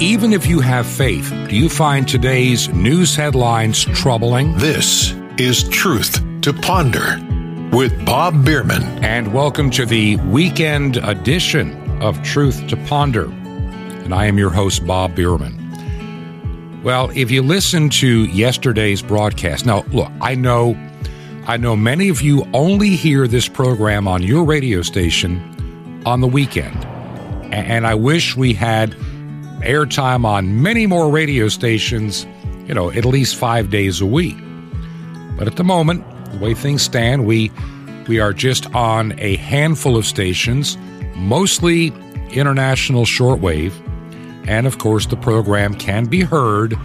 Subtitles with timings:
[0.00, 4.54] Even if you have faith, do you find today's news headlines troubling?
[4.58, 7.18] This is Truth to Ponder
[7.74, 8.82] with Bob Bierman.
[9.02, 13.30] And welcome to the weekend edition of Truth to Ponder.
[14.04, 16.82] And I am your host, Bob Bierman.
[16.82, 20.76] Well, if you listen to yesterday's broadcast, now look, I know
[21.46, 26.28] I know many of you only hear this program on your radio station on the
[26.28, 26.84] weekend.
[27.50, 28.94] And I wish we had
[29.60, 32.26] airtime on many more radio stations,
[32.66, 34.36] you know, at least five days a week.
[35.38, 37.50] But at the moment, the way things stand, we
[38.08, 40.78] we are just on a handful of stations,
[41.16, 41.88] mostly
[42.30, 43.72] international shortwave,
[44.46, 46.78] and of course the program can be heard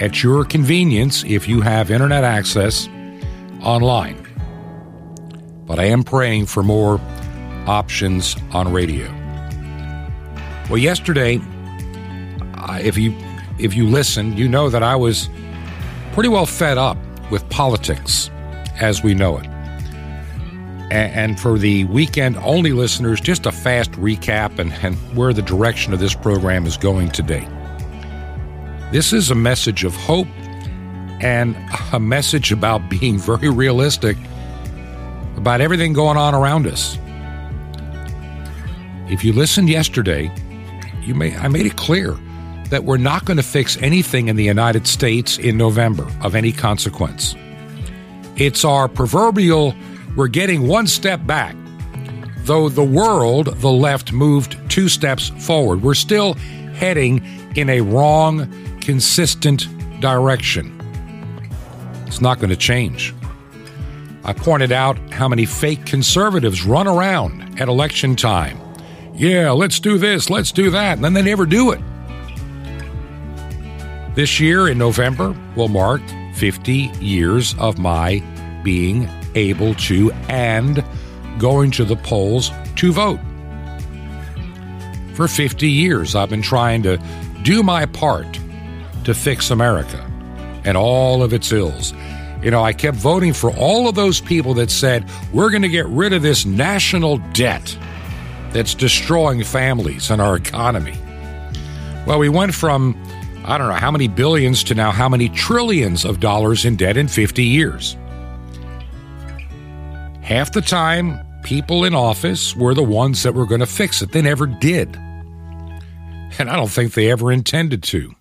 [0.00, 2.88] at your convenience if you have internet access
[3.62, 4.22] online.
[5.66, 7.00] But I am praying for more
[7.66, 9.12] options on radio.
[10.68, 11.40] Well, yesterday
[12.74, 13.16] if you
[13.58, 15.28] if you listen, you know that I was
[16.12, 16.98] pretty well fed up
[17.30, 18.30] with politics
[18.80, 19.46] as we know it.
[20.90, 25.92] And for the weekend only listeners, just a fast recap and, and where the direction
[25.92, 27.48] of this program is going today.
[28.92, 30.28] This is a message of hope
[31.20, 31.56] and
[31.92, 34.16] a message about being very realistic
[35.36, 36.96] about everything going on around us.
[39.10, 40.30] If you listened yesterday,
[41.02, 42.16] you may I made it clear
[42.70, 46.52] that we're not going to fix anything in the United States in November of any
[46.52, 47.34] consequence.
[48.36, 49.74] It's our proverbial,
[50.16, 51.56] we're getting one step back.
[52.40, 56.34] Though the world, the left, moved two steps forward, we're still
[56.74, 57.24] heading
[57.56, 58.48] in a wrong,
[58.80, 59.66] consistent
[60.00, 60.72] direction.
[62.06, 63.14] It's not going to change.
[64.24, 68.58] I pointed out how many fake conservatives run around at election time.
[69.14, 71.80] Yeah, let's do this, let's do that, and then they never do it.
[74.16, 76.00] This year in November will mark
[76.36, 78.22] 50 years of my
[78.64, 80.82] being able to and
[81.38, 83.20] going to the polls to vote.
[85.12, 86.98] For 50 years, I've been trying to
[87.42, 88.40] do my part
[89.04, 90.02] to fix America
[90.64, 91.92] and all of its ills.
[92.42, 95.68] You know, I kept voting for all of those people that said, we're going to
[95.68, 97.76] get rid of this national debt
[98.52, 100.96] that's destroying families and our economy.
[102.06, 102.94] Well, we went from
[103.46, 106.96] I don't know how many billions to now how many trillions of dollars in debt
[106.96, 107.96] in 50 years.
[110.20, 114.10] Half the time, people in office were the ones that were going to fix it.
[114.10, 114.96] They never did.
[116.38, 118.12] And I don't think they ever intended to.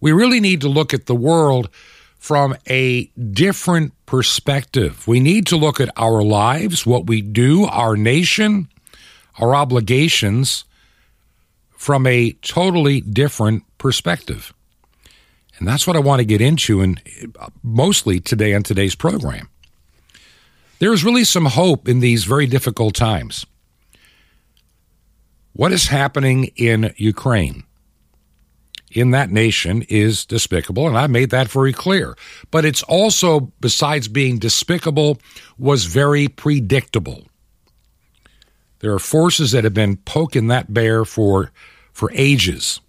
[0.00, 1.68] We really need to look at the world
[2.16, 5.06] from a different perspective.
[5.06, 8.68] We need to look at our lives, what we do, our nation,
[9.38, 10.64] our obligations
[11.84, 14.54] from a totally different perspective.
[15.58, 16.98] And that's what I want to get into, and
[17.62, 19.50] mostly today on today's program.
[20.78, 23.44] There is really some hope in these very difficult times.
[25.52, 27.64] What is happening in Ukraine?
[28.90, 32.16] in that nation is despicable, and I made that very clear.
[32.52, 35.18] But it's also, besides being despicable,
[35.58, 37.26] was very predictable.
[38.78, 41.50] There are forces that have been poking that bear for
[41.94, 42.80] for ages,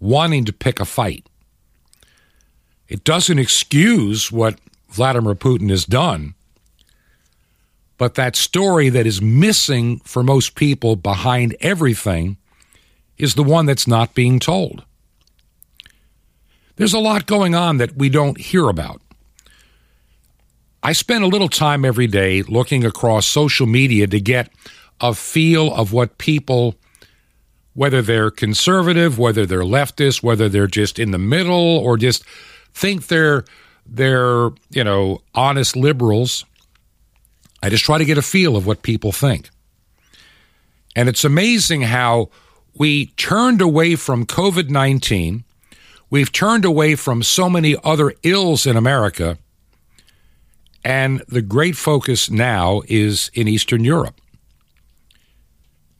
[0.00, 1.26] wanting to pick a fight.
[2.88, 6.34] It doesn't excuse what Vladimir Putin has done,
[7.98, 12.38] but that story that is missing for most people behind everything
[13.18, 14.84] is the one that's not being told.
[16.76, 19.02] There's a lot going on that we don't hear about.
[20.84, 24.52] I spend a little time every day looking across social media to get
[25.00, 26.76] a feel of what people
[27.78, 32.24] whether they're conservative, whether they're leftist, whether they're just in the middle, or just
[32.74, 33.44] think they're
[33.86, 36.44] they're you know honest liberals.
[37.62, 39.50] I just try to get a feel of what people think.
[40.96, 42.30] And it's amazing how
[42.74, 45.44] we turned away from COVID 19.
[46.10, 49.38] We've turned away from so many other ills in America.
[50.82, 54.20] And the great focus now is in Eastern Europe.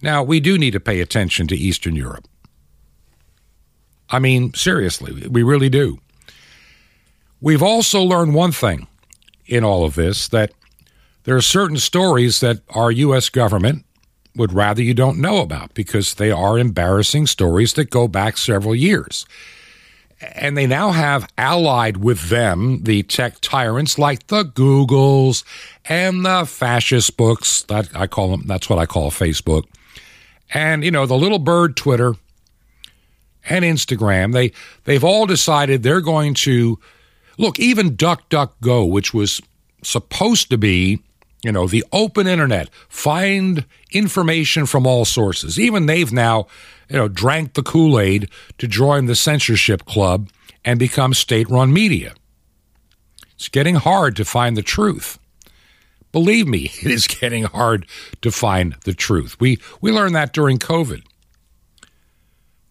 [0.00, 2.28] Now, we do need to pay attention to Eastern Europe.
[4.10, 5.98] I mean, seriously, we really do.
[7.40, 8.86] We've also learned one thing
[9.46, 10.52] in all of this that
[11.24, 13.28] there are certain stories that our U.S.
[13.28, 13.84] government
[14.34, 18.74] would rather you don't know about because they are embarrassing stories that go back several
[18.74, 19.26] years.
[20.20, 25.44] And they now have allied with them the tech tyrants like the Googles
[25.84, 29.64] and the fascist books that I call them, that's what I call Facebook,
[30.52, 32.14] and you know the little bird Twitter
[33.48, 34.32] and Instagram.
[34.32, 34.52] They
[34.84, 36.78] they've all decided they're going to
[37.38, 37.58] look.
[37.58, 39.40] Even DuckDuckGo, which was
[39.82, 41.02] supposed to be
[41.42, 45.58] you know the open internet, find information from all sources.
[45.58, 46.46] Even they've now
[46.88, 50.30] you know drank the Kool Aid to join the censorship club
[50.64, 52.14] and become state run media.
[53.34, 55.18] It's getting hard to find the truth.
[56.12, 57.86] Believe me, it is getting hard
[58.22, 59.38] to find the truth.
[59.40, 61.02] We we learned that during COVID.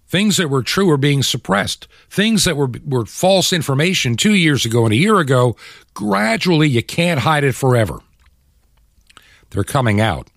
[0.10, 1.88] Things that were true are being suppressed.
[2.10, 5.56] Things that were were false information 2 years ago and a year ago,
[5.94, 8.00] gradually you can't hide it forever.
[9.50, 10.30] They're coming out.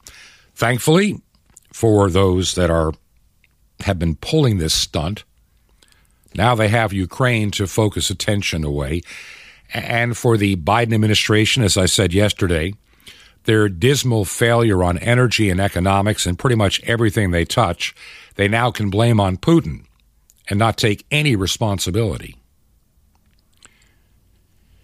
[0.54, 1.20] Thankfully,
[1.72, 2.92] for those that are
[3.80, 5.24] have been pulling this stunt,
[6.34, 9.02] now they have Ukraine to focus attention away.
[9.72, 12.74] And for the Biden administration, as I said yesterday,
[13.44, 17.94] their dismal failure on energy and economics and pretty much everything they touch,
[18.36, 19.84] they now can blame on Putin
[20.48, 22.36] and not take any responsibility.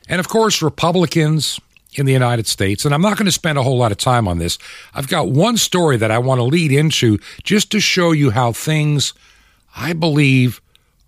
[0.09, 1.61] And of course, Republicans
[1.95, 4.29] in the United States, and I'm not going to spend a whole lot of time
[4.29, 4.59] on this.
[4.95, 8.53] I've got one story that I want to lead into just to show you how
[8.53, 9.15] things,
[9.75, 10.61] I believe,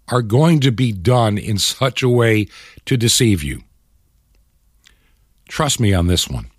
[0.08, 2.48] are going to be done in such a way
[2.86, 3.62] to deceive you.
[5.48, 6.50] Trust me on this one.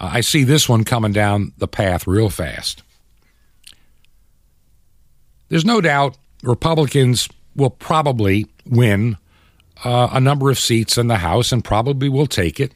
[0.00, 2.82] I see this one coming down the path real fast.
[5.48, 9.16] There's no doubt Republicans will probably win
[9.84, 12.72] uh, a number of seats in the House and probably will take it,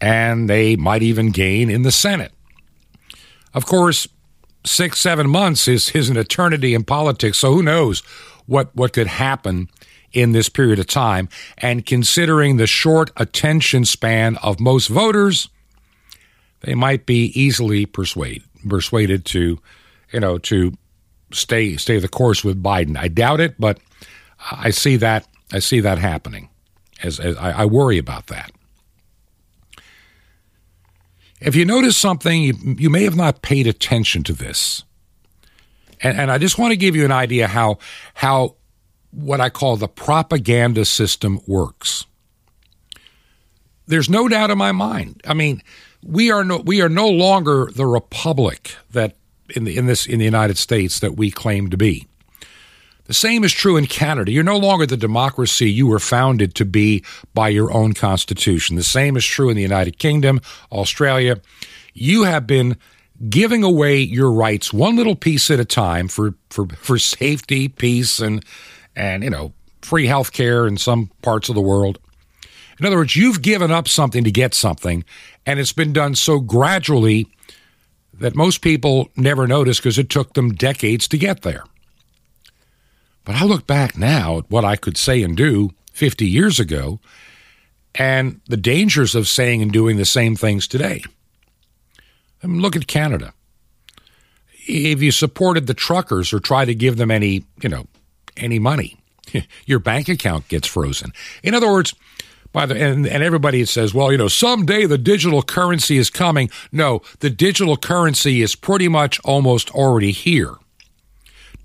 [0.00, 2.32] and they might even gain in the Senate.
[3.54, 4.08] Of course,
[4.64, 8.00] six, seven months is, is an eternity in politics, so who knows
[8.46, 9.68] what, what could happen
[10.12, 11.28] in this period of time.
[11.58, 15.48] And considering the short attention span of most voters,
[16.60, 19.58] they might be easily persuade, persuaded to,
[20.12, 20.72] you know, to
[21.32, 22.96] stay stay the course with Biden.
[22.96, 23.78] I doubt it, but
[24.50, 26.48] I see that I see that happening.
[27.02, 28.50] As, as I, I worry about that.
[31.40, 34.82] If you notice something, you, you may have not paid attention to this.
[36.00, 37.78] And, and I just want to give you an idea how
[38.14, 38.56] how
[39.10, 42.04] what I call the propaganda system works.
[43.86, 45.22] There's no doubt in my mind.
[45.26, 45.62] I mean,
[46.02, 49.16] we are no we are no longer the republic that
[49.54, 52.06] in the in this in the United States that we claim to be.
[53.04, 54.30] The same is true in Canada.
[54.30, 57.02] You're no longer the democracy you were founded to be
[57.32, 58.76] by your own constitution.
[58.76, 61.40] The same is true in the United Kingdom, Australia.
[61.94, 62.76] You have been
[63.30, 68.20] giving away your rights one little piece at a time for for for safety, peace
[68.20, 68.44] and
[68.94, 71.98] and you know, free health care in some parts of the world.
[72.78, 75.04] In other words, you've given up something to get something,
[75.48, 77.26] and it's been done so gradually
[78.12, 81.64] that most people never notice because it took them decades to get there.
[83.24, 87.00] But I look back now at what I could say and do 50 years ago
[87.94, 91.02] and the dangers of saying and doing the same things today.
[92.44, 93.32] I mean, look at Canada.
[94.66, 97.86] If you supported the truckers or tried to give them any, you know,
[98.36, 98.98] any money,
[99.64, 101.14] your bank account gets frozen.
[101.42, 101.94] In other words,
[102.52, 106.50] by the and, and everybody says, well, you know, someday the digital currency is coming.
[106.72, 110.54] No, the digital currency is pretty much almost already here.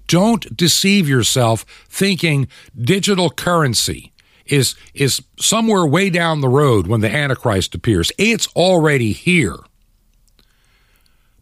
[0.08, 2.48] Don't deceive yourself thinking
[2.80, 4.12] digital currency
[4.46, 8.12] is is somewhere way down the road when the antichrist appears.
[8.18, 9.58] It's already here.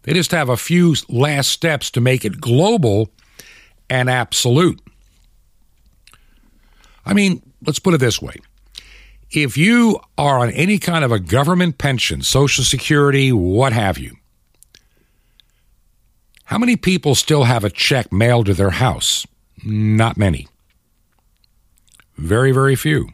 [0.03, 3.09] They just have a few last steps to make it global
[3.89, 4.79] and absolute.
[7.05, 8.35] I mean, let's put it this way
[9.31, 14.17] if you are on any kind of a government pension, Social Security, what have you,
[16.45, 19.25] how many people still have a check mailed to their house?
[19.63, 20.47] Not many.
[22.17, 23.07] Very, very few.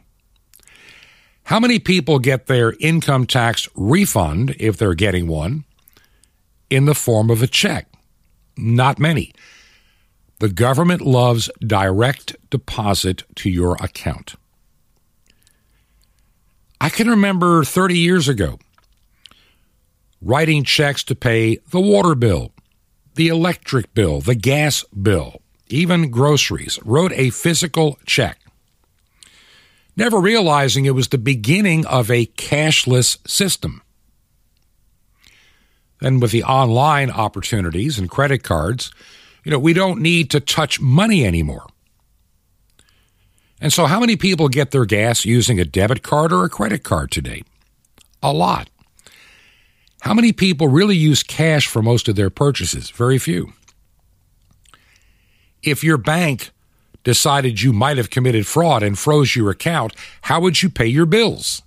[1.44, 5.64] How many people get their income tax refund, if they're getting one,
[6.68, 7.86] in the form of a check?
[8.56, 9.32] Not many.
[10.40, 14.34] The government loves direct deposit to your account.
[16.80, 18.58] I can remember 30 years ago
[20.20, 22.52] writing checks to pay the water bill,
[23.14, 28.38] the electric bill, the gas bill, even groceries, wrote a physical check,
[29.96, 33.82] never realizing it was the beginning of a cashless system.
[36.00, 38.92] Then, with the online opportunities and credit cards,
[39.44, 41.66] you know, we don't need to touch money anymore.
[43.60, 46.84] And so, how many people get their gas using a debit card or a credit
[46.84, 47.42] card today?
[48.22, 48.70] A lot.
[50.02, 52.90] How many people really use cash for most of their purchases?
[52.90, 53.52] Very few.
[55.62, 56.50] If your bank
[57.02, 61.06] decided you might have committed fraud and froze your account, how would you pay your
[61.06, 61.62] bills?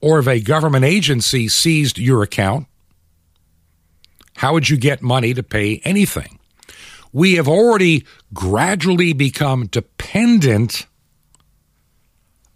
[0.00, 2.66] Or if a government agency seized your account,
[4.36, 6.37] how would you get money to pay anything?
[7.12, 10.86] We have already gradually become dependent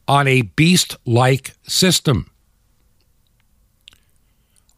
[0.06, 2.30] on a beast like system.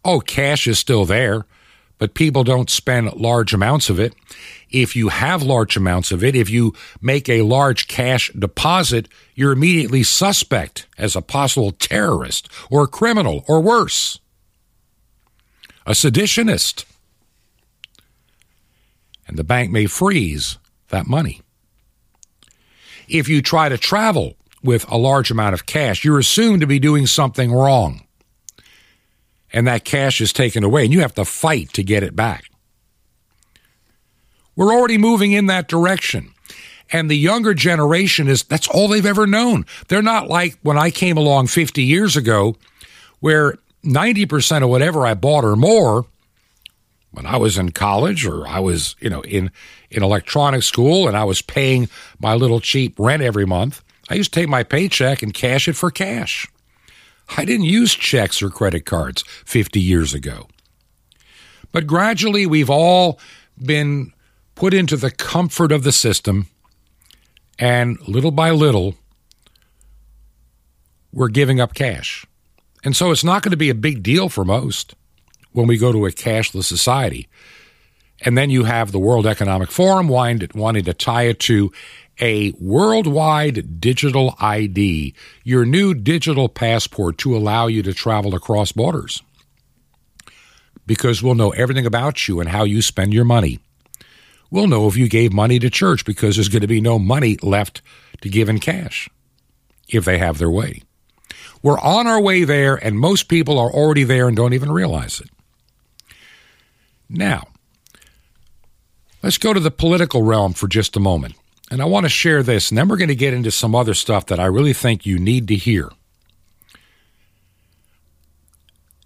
[0.04, 1.46] Oh, cash is still there,
[1.98, 4.14] but people don't spend large amounts of it.
[4.70, 9.52] If you have large amounts of it, if you make a large cash deposit, you're
[9.52, 14.18] immediately suspect as a possible terrorist or a criminal or worse,
[15.86, 16.84] a seditionist.
[19.26, 21.40] And the bank may freeze that money.
[23.08, 26.78] If you try to travel with a large amount of cash, you're assumed to be
[26.78, 28.04] doing something wrong
[29.54, 32.50] and that cash is taken away, and you have to fight to get it back.
[34.56, 36.32] We're already moving in that direction.
[36.90, 39.64] And the younger generation is that's all they've ever known.
[39.88, 42.56] They're not like when I came along 50 years ago,
[43.20, 43.54] where
[43.84, 46.04] 90% of whatever I bought or more
[47.14, 49.50] when I was in college or I was, you know, in,
[49.90, 54.32] in electronic school and I was paying my little cheap rent every month, I used
[54.32, 56.46] to take my paycheck and cash it for cash.
[57.36, 60.48] I didn't use checks or credit cards 50 years ago.
[61.72, 63.18] But gradually, we've all
[63.62, 64.12] been
[64.54, 66.48] put into the comfort of the system,
[67.58, 68.94] and little by little,
[71.12, 72.26] we're giving up cash.
[72.84, 74.94] And so it's not going to be a big deal for most
[75.54, 77.28] when we go to a cashless society.
[78.20, 81.72] And then you have the World Economic Forum wanting to tie it to
[82.20, 89.22] a worldwide digital ID, your new digital passport to allow you to travel across borders.
[90.86, 93.60] Because we'll know everything about you and how you spend your money.
[94.50, 97.36] We'll know if you gave money to church because there's going to be no money
[97.42, 97.80] left
[98.20, 99.08] to give in cash
[99.88, 100.82] if they have their way.
[101.62, 105.20] We're on our way there, and most people are already there and don't even realize
[105.20, 105.30] it.
[107.14, 107.48] Now,
[109.22, 111.36] let's go to the political realm for just a moment.
[111.70, 113.94] And I want to share this, and then we're going to get into some other
[113.94, 115.90] stuff that I really think you need to hear.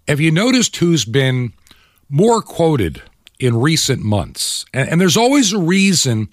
[0.07, 1.53] Have you noticed who's been
[2.09, 3.01] more quoted
[3.39, 4.65] in recent months?
[4.73, 6.29] And, and, there's always a reason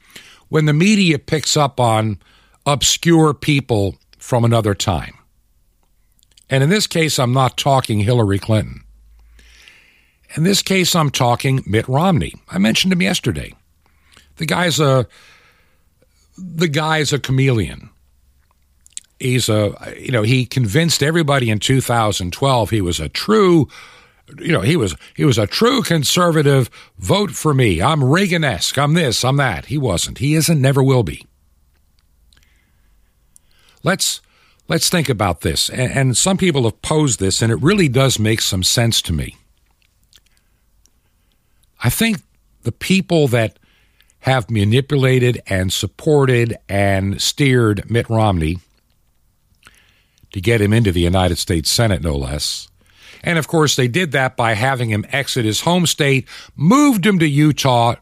[0.49, 2.19] when the media picks up on
[2.65, 5.15] obscure people from another time.
[6.49, 8.86] And in this case, I'm not talking Hillary Clinton.
[10.37, 12.35] In this case, I'm talking Mitt Romney.
[12.49, 13.55] I mentioned him yesterday.
[14.37, 15.07] The guy's a
[16.37, 17.89] the guy's a chameleon.
[19.19, 23.67] He's a, you know, he convinced everybody in 2012 he was a true,
[24.39, 26.69] you know, he was he was a true conservative.
[26.99, 27.81] Vote for me.
[27.81, 28.77] I'm Reagan-esque.
[28.77, 29.25] I'm this.
[29.25, 29.67] I'm that.
[29.67, 30.19] He wasn't.
[30.19, 30.61] He isn't.
[30.61, 31.27] Never will be.
[33.83, 34.21] Let's
[34.69, 35.71] let's think about this.
[35.71, 39.15] And, and some people have posed this, and it really does make some sense to
[39.15, 39.37] me.
[41.83, 42.19] I think
[42.63, 43.59] the people that
[44.21, 48.59] have manipulated and supported and steered Mitt Romney
[50.33, 52.69] to get him into the United States Senate, no less.
[53.23, 57.19] And of course, they did that by having him exit his home state, moved him
[57.19, 57.97] to Utah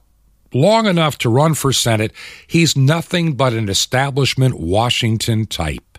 [0.53, 2.13] long enough to run for Senate.
[2.47, 5.99] He's nothing but an establishment Washington type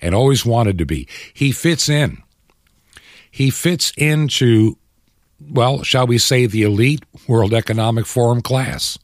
[0.00, 1.08] and always wanted to be.
[1.34, 2.22] He fits in.
[3.30, 4.76] He fits into,
[5.48, 8.98] well, shall we say, the elite World Economic Forum class.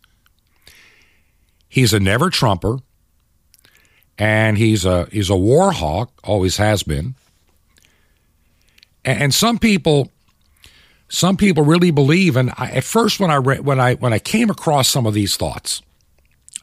[1.69, 2.78] He's a never Trumper,
[4.19, 7.14] and he's a he's a war hawk, always has been.
[9.05, 10.11] And, some people,
[11.09, 12.37] some people really believe.
[12.37, 15.14] And I, at first, when I read, when I when I came across some of
[15.14, 15.81] these thoughts,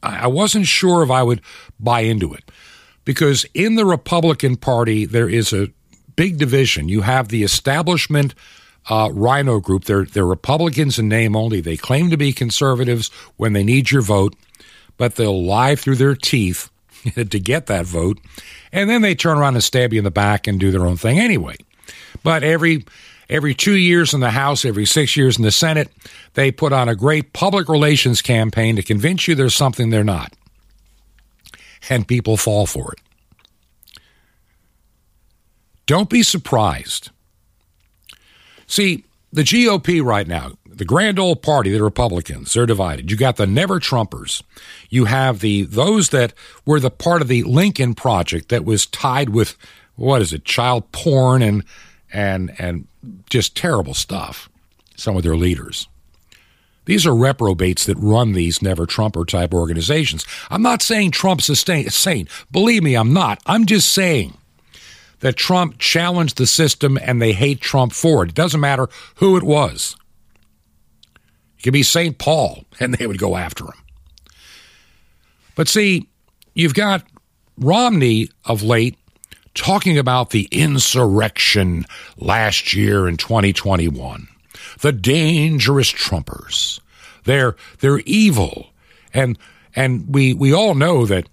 [0.01, 1.42] I, I wasn't sure if I would
[1.80, 2.50] buy into it,
[3.06, 5.72] because in the Republican Party there is a
[6.15, 6.89] big division.
[6.89, 8.36] You have the establishment.
[8.90, 9.86] Uh, RINO group.
[9.86, 11.62] They're they're Republicans in name only.
[11.62, 14.36] They claim to be conservatives when they need your vote
[14.98, 16.70] but they'll lie through their teeth
[17.16, 18.20] to get that vote.
[18.72, 20.98] And then they turn around and stab you in the back and do their own
[20.98, 21.56] thing anyway.
[22.24, 22.86] But every
[23.30, 25.90] every two years in the House, every six years in the Senate,
[26.34, 30.34] they put on a great public relations campaign to convince you there's something they're not.
[31.90, 33.00] And people fall for it.
[35.86, 37.10] Don't be surprised.
[38.67, 43.10] See, the GOP right now, the grand old party, the Republicans, they're divided.
[43.12, 44.41] You got the never Trumpers.
[44.89, 46.34] You have the those that
[46.65, 49.58] were the part of the Lincoln Project that was tied with
[49.96, 51.63] what is it, child porn and
[52.12, 52.88] and and
[53.29, 54.50] just terrible stuff.
[54.96, 55.88] Some of their leaders.
[56.86, 60.25] These are reprobates that run these never Trumper type organizations.
[60.50, 62.29] I'm not saying Trump's a saint.
[62.51, 63.41] Believe me, I'm not.
[63.46, 64.38] I'm just saying
[65.24, 68.30] that Trump challenged the system and they hate Trump for it.
[68.30, 69.96] It doesn't matter who it was.
[71.58, 72.18] It could be St.
[72.18, 73.74] Paul and they would go after him.
[75.56, 76.10] But see,
[76.53, 77.06] you've got
[77.58, 78.98] Romney of late
[79.53, 81.86] talking about the insurrection
[82.18, 84.27] last year in 2021
[84.80, 86.80] the dangerous Trumpers.
[87.24, 88.68] They're they're evil,
[89.13, 89.38] and
[89.75, 91.30] and we we all know that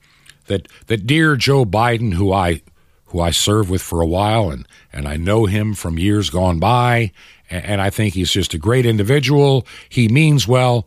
[0.47, 2.63] that that dear Joe Biden, who I
[3.11, 6.59] who I served with for a while, and and I know him from years gone
[6.59, 7.13] by,
[7.51, 9.67] and, and I think he's just a great individual.
[9.89, 10.87] He means well.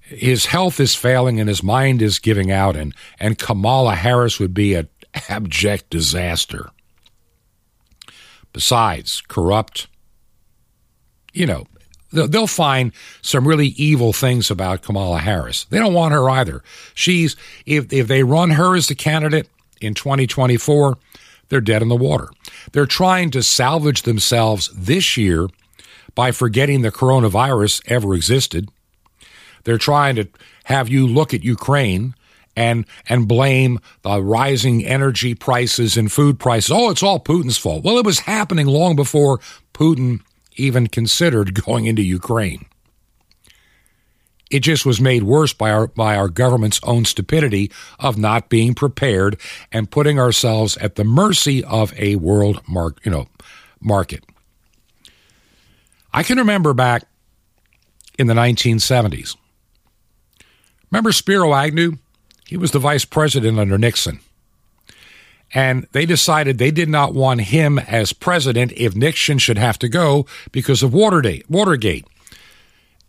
[0.00, 4.54] His health is failing and his mind is giving out, and and Kamala Harris would
[4.54, 4.88] be an
[5.28, 6.70] abject disaster.
[8.52, 9.86] Besides, corrupt,
[11.32, 11.66] you know,
[12.12, 15.64] they'll find some really evil things about Kamala Harris.
[15.64, 16.62] They don't want her either.
[16.94, 19.48] She's if if they run her as the candidate
[19.80, 20.98] in 2024,
[21.52, 22.30] they're dead in the water.
[22.72, 25.48] They're trying to salvage themselves this year
[26.14, 28.70] by forgetting the coronavirus ever existed.
[29.64, 30.28] They're trying to
[30.64, 32.14] have you look at Ukraine
[32.56, 36.70] and and blame the rising energy prices and food prices.
[36.70, 37.84] Oh, it's all Putin's fault.
[37.84, 39.38] Well, it was happening long before
[39.74, 40.20] Putin
[40.56, 42.64] even considered going into Ukraine.
[44.52, 48.74] It just was made worse by our by our government's own stupidity of not being
[48.74, 49.40] prepared
[49.72, 53.28] and putting ourselves at the mercy of a world mark, you know,
[53.80, 54.24] market.
[56.12, 57.04] I can remember back
[58.18, 59.36] in the 1970s.
[60.90, 61.96] Remember Spiro Agnew?
[62.46, 64.20] He was the vice president under Nixon.
[65.54, 69.88] And they decided they did not want him as president if Nixon should have to
[69.88, 71.48] go because of Watergate.
[71.48, 72.06] Watergate.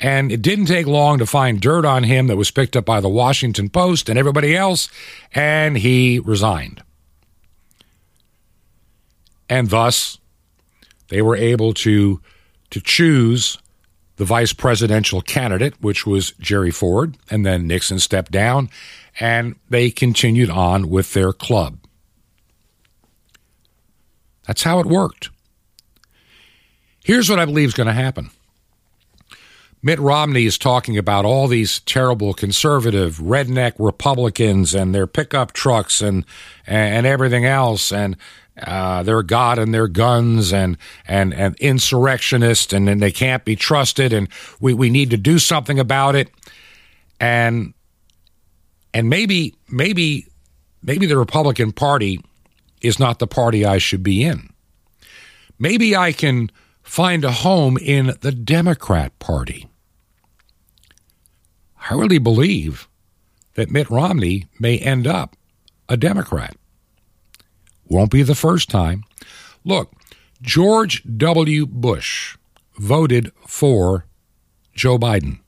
[0.04, 3.00] And it didn't take long to find dirt on him that was picked up by
[3.00, 4.90] the Washington Post and everybody else,
[5.34, 6.84] and he resigned.
[9.48, 10.20] And thus,
[11.08, 12.20] they were able to,
[12.72, 13.58] to choose
[14.18, 18.70] the vice presidential candidate, which was Jerry Ford, and then Nixon stepped down,
[19.22, 21.78] and they continued on with their club.
[24.48, 25.30] That's how it worked.
[27.06, 28.32] Here's what I believe is going to happen.
[29.86, 36.02] Mitt Romney is talking about all these terrible conservative redneck Republicans and their pickup trucks
[36.02, 36.26] and
[36.66, 38.16] and everything else and
[38.62, 43.58] uh, their God and their guns and and and insurrectionists and, and they can't be
[43.58, 44.30] trusted and
[44.62, 46.32] we, we need to do something about it
[47.20, 47.74] and
[48.94, 50.28] and maybe maybe
[50.82, 52.22] maybe the Republican Party
[52.82, 54.50] is not the party I should be in.
[55.60, 56.52] Maybe I can
[56.84, 59.68] find a home in the Democrat Party.
[61.90, 62.88] I really believe
[63.56, 65.36] that Mitt Romney may end up
[65.90, 66.56] a Democrat.
[67.88, 69.04] Won't be the first time.
[69.64, 69.92] Look,
[70.42, 71.66] George W.
[71.66, 72.38] Bush
[72.78, 74.06] voted for
[74.74, 75.40] Joe Biden.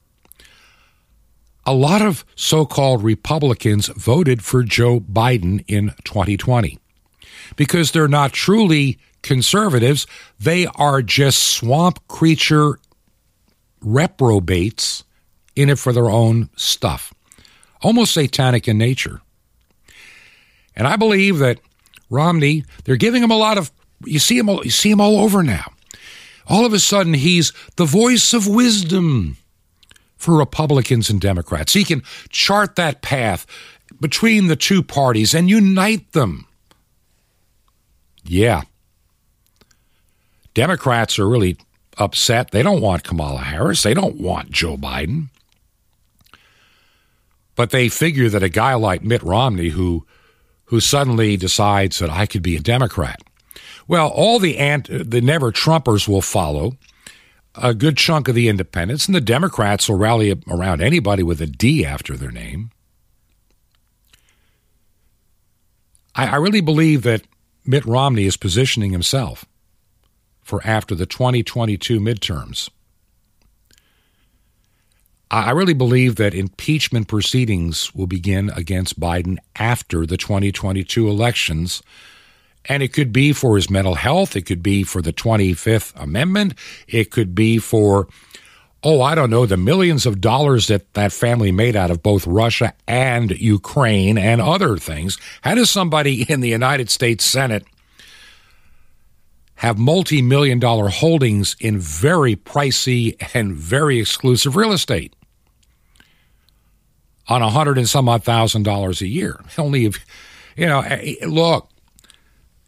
[1.65, 6.77] A lot of so called Republicans voted for Joe Biden in 2020
[7.55, 10.05] because they're not truly conservatives.
[10.39, 12.77] They are just swamp creature
[13.81, 15.04] reprobates
[15.55, 17.13] in it for their own stuff,
[17.81, 19.21] almost satanic in nature.
[20.75, 21.59] And I believe that
[22.09, 23.71] Romney, they're giving him a lot of.
[24.03, 25.71] You see him, you see him all over now.
[26.47, 29.37] All of a sudden, he's the voice of wisdom
[30.17, 31.73] for Republicans and Democrats.
[31.73, 33.47] He can chart that path
[33.99, 36.45] between the two parties and unite them.
[38.23, 38.63] Yeah.
[40.53, 41.57] Democrats are really
[41.97, 42.51] upset.
[42.51, 43.83] They don't want Kamala Harris.
[43.83, 45.29] They don't want Joe Biden.
[47.55, 50.05] But they figure that a guy like Mitt Romney, who
[50.65, 53.21] who suddenly decides that I could be a Democrat,
[53.87, 56.77] well, all the ant, the never Trumpers will follow.
[57.55, 61.47] A good chunk of the independents and the Democrats will rally around anybody with a
[61.47, 62.71] D after their name.
[66.15, 67.21] I, I really believe that
[67.65, 69.45] Mitt Romney is positioning himself
[70.41, 72.69] for after the 2022 midterms.
[75.31, 81.81] I really believe that impeachment proceedings will begin against Biden after the 2022 elections.
[82.65, 84.35] And it could be for his mental health.
[84.35, 86.53] It could be for the 25th Amendment.
[86.87, 88.07] It could be for
[88.85, 92.27] oh, I don't know, the millions of dollars that that family made out of both
[92.27, 95.17] Russia and Ukraine and other things.
[95.41, 97.65] How does somebody in the United States Senate
[99.55, 105.13] have multi million dollar holdings in very pricey and very exclusive real estate?
[107.27, 109.39] on a hundred and some odd thousand dollars a year.
[109.57, 110.05] Only if,
[110.55, 111.69] you know, eh, eh, look,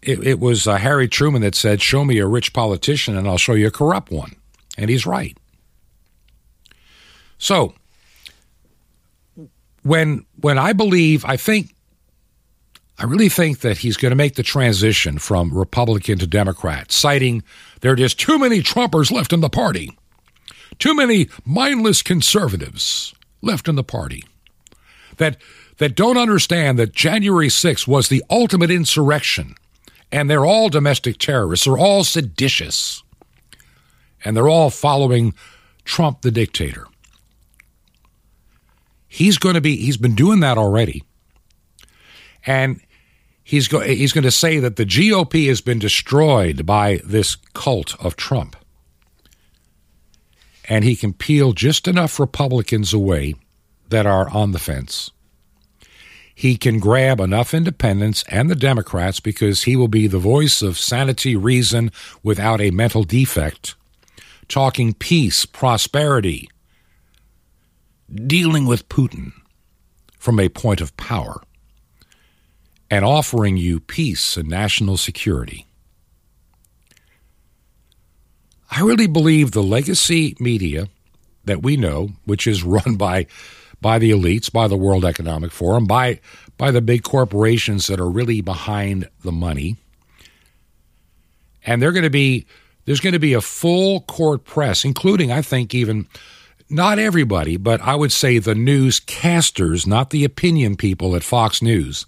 [0.02, 3.38] it, it was uh, Harry Truman that said, Show me a rich politician and I'll
[3.38, 4.36] show you a corrupt one.
[4.78, 5.38] And he's right.
[7.38, 7.73] So,
[9.84, 11.73] when when I believe, I think,
[12.99, 17.43] I really think that he's going to make the transition from Republican to Democrat, citing
[17.81, 19.95] there are just too many Trumpers left in the party,
[20.79, 24.23] too many mindless conservatives left in the party
[25.17, 25.38] that
[25.77, 29.53] that don't understand that January 6th was the ultimate insurrection
[30.12, 31.65] and they're all domestic terrorists.
[31.65, 33.03] They're all seditious.
[34.23, 35.33] And they're all following
[35.86, 36.88] Trump the dictator.
[39.07, 41.03] He's going to be, he's been doing that already.
[42.45, 42.81] And
[43.47, 47.99] he's, go, he's going to say that the GOP has been destroyed by this cult
[48.03, 48.55] of Trump.
[50.69, 53.36] And he can peel just enough Republicans away
[53.89, 55.12] that are on the fence
[56.38, 60.77] he can grab enough independents and the Democrats because he will be the voice of
[60.77, 63.73] sanity, reason without a mental defect,
[64.47, 66.47] talking peace, prosperity,
[68.13, 69.31] dealing with Putin
[70.19, 71.41] from a point of power,
[72.89, 75.67] and offering you peace and national security.
[78.69, 80.88] I really believe the legacy media
[81.45, 83.28] that we know, which is run by
[83.80, 86.19] by the elites, by the World Economic Forum, by
[86.58, 89.78] by the big corporations that are really behind the money.
[91.65, 92.45] And they're going to be
[92.86, 96.08] there's going to be a full court press, including I think even
[96.69, 102.06] not everybody, but I would say the newscasters, not the opinion people at Fox News.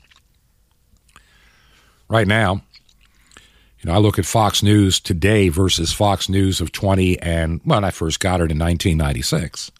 [2.09, 2.63] Right now,
[3.79, 7.83] you know, I look at Fox News today versus Fox News of 20 and when
[7.83, 9.71] I first got it in 1996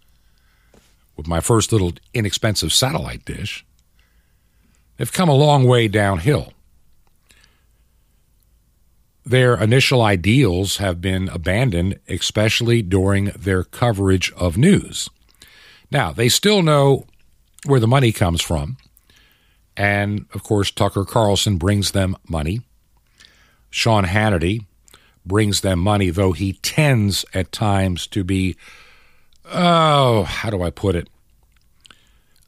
[1.18, 3.66] with my first little inexpensive satellite dish,
[4.98, 6.54] they've come a long way downhill.
[9.26, 15.10] Their initial ideals have been abandoned, especially during their coverage of news.
[15.92, 17.06] Now, they still know
[17.66, 18.78] where the money comes from.
[19.80, 22.60] And of course, Tucker Carlson brings them money.
[23.70, 24.66] Sean Hannity
[25.26, 28.58] brings them money, though he tends at times to be
[29.52, 31.10] oh, how do I put it?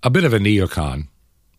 [0.04, 1.08] A bit of a neocon.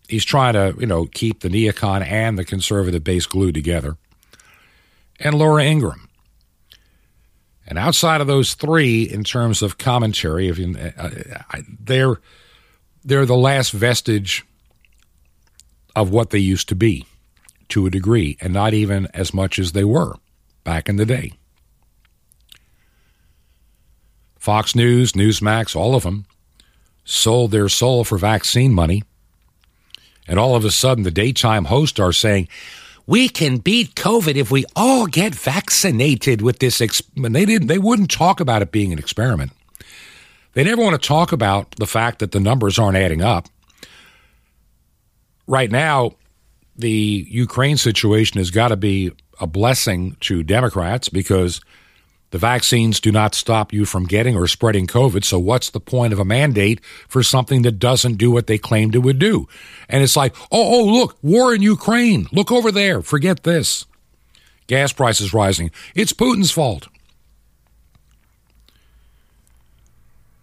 [0.09, 3.97] He's trying to, you know, keep the neocon and the conservative base glued together.
[5.19, 6.09] And Laura Ingraham.
[7.67, 11.11] And outside of those three, in terms of commentary, if you, uh,
[11.81, 12.21] they're
[13.05, 14.45] they're the last vestige
[15.95, 17.07] of what they used to be,
[17.69, 20.17] to a degree, and not even as much as they were
[20.65, 21.33] back in the day.
[24.39, 26.27] Fox News, Newsmax, all of them
[27.05, 29.03] sold their soul for vaccine money.
[30.27, 32.49] And all of a sudden, the daytime hosts are saying,
[33.07, 36.79] we can beat COVID if we all get vaccinated with this.
[36.79, 37.33] Exp-.
[37.33, 37.69] they didn't.
[37.69, 39.53] They wouldn't talk about it being an experiment.
[40.55, 43.49] They never want to talk about the fact that the numbers aren't adding up.
[45.47, 46.13] Right now,
[46.77, 51.61] the Ukraine situation has got to be a blessing to Democrats because
[52.31, 55.23] the vaccines do not stop you from getting or spreading COVID.
[55.23, 58.95] So what's the point of a mandate for something that doesn't do what they claimed
[58.95, 59.49] it would do?
[59.89, 62.27] And it's like, oh, oh, look, war in Ukraine.
[62.33, 63.03] Look over there.
[63.03, 63.85] Forget this.
[64.67, 65.71] Gas prices rising.
[65.95, 66.89] It's Putin's fault.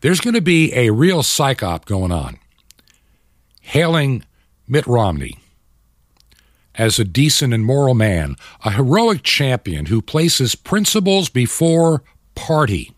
[0.01, 2.37] There's going to be a real psyop going on.
[3.61, 4.23] Hailing
[4.69, 5.39] Mitt Romney
[6.75, 12.03] as a decent and moral man, a heroic champion who places principles before
[12.35, 12.93] party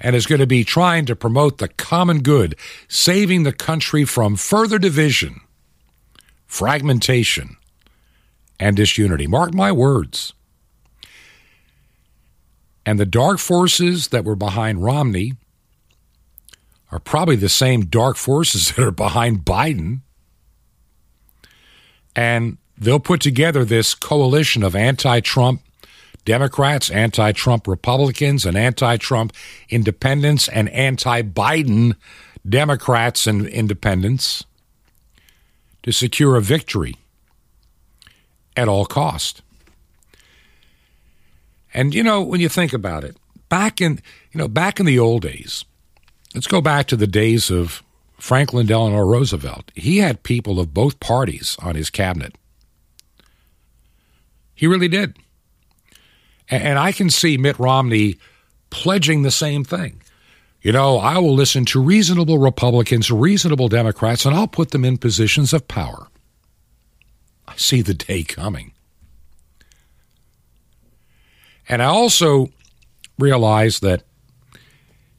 [0.00, 2.54] and is going to be trying to promote the common good,
[2.88, 5.40] saving the country from further division,
[6.46, 7.56] fragmentation,
[8.58, 9.26] and disunity.
[9.26, 10.32] Mark my words.
[12.86, 15.34] And the dark forces that were behind Romney
[16.90, 20.00] are probably the same dark forces that are behind Biden.
[22.16, 25.62] And they'll put together this coalition of anti Trump
[26.24, 29.32] Democrats, anti Trump Republicans, and anti Trump
[29.68, 31.94] independents, and anti Biden
[32.48, 34.44] Democrats and independents
[35.82, 36.96] to secure a victory
[38.56, 39.42] at all cost.
[41.72, 43.16] And you know, when you think about it,
[43.48, 44.00] back in
[44.32, 45.64] you know, back in the old days,
[46.34, 47.82] let's go back to the days of
[48.20, 49.70] Franklin Delano Roosevelt.
[49.74, 52.36] He had people of both parties on his cabinet.
[54.54, 55.16] He really did.
[56.48, 58.16] And I can see Mitt Romney
[58.70, 60.02] pledging the same thing.
[60.62, 64.98] You know, I will listen to reasonable Republicans, reasonable Democrats, and I'll put them in
[64.98, 66.08] positions of power.
[67.48, 68.72] I see the day coming.
[71.68, 72.50] And I also
[73.18, 74.02] realize that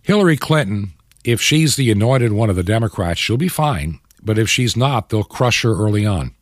[0.02, 0.92] Hillary Clinton,
[1.24, 4.00] if she's the anointed one of the Democrats, she'll be fine.
[4.24, 6.36] But if she's not, they'll crush her early on.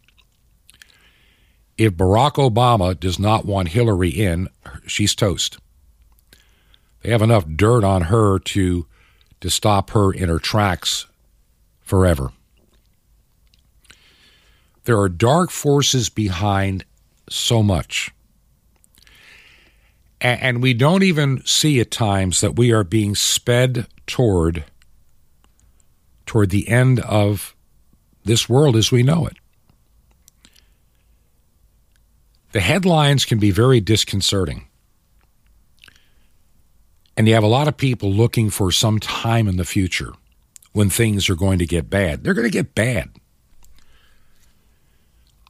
[1.77, 4.49] If Barack Obama does not want Hillary in,
[4.85, 5.57] she's toast.
[7.01, 8.85] They have enough dirt on her to
[9.41, 11.05] to stop her in her tracks
[11.79, 12.33] forever.
[14.83, 16.83] There are dark forces behind
[17.29, 18.11] so much.
[20.19, 24.65] And we don't even see at times that we are being sped toward
[26.25, 27.55] toward the end of
[28.25, 29.37] this world as we know it.
[32.51, 34.67] The headlines can be very disconcerting.
[37.15, 40.13] And you have a lot of people looking for some time in the future
[40.71, 42.23] when things are going to get bad.
[42.23, 43.09] They're going to get bad.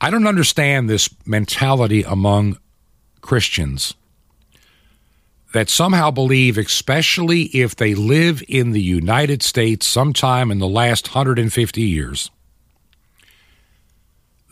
[0.02, 2.58] I don't understand this mentality among
[3.22, 3.93] Christians
[5.54, 11.10] that somehow believe, especially if they live in the United States sometime in the last
[11.10, 12.30] 150 years,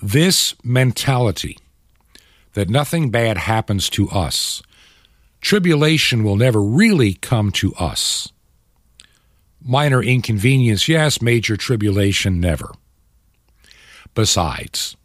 [0.01, 1.57] this mentality
[2.53, 4.63] that nothing bad happens to us,
[5.41, 8.31] tribulation will never really come to us.
[9.63, 12.71] Minor inconvenience, yes, major tribulation, never.
[14.15, 14.95] Besides,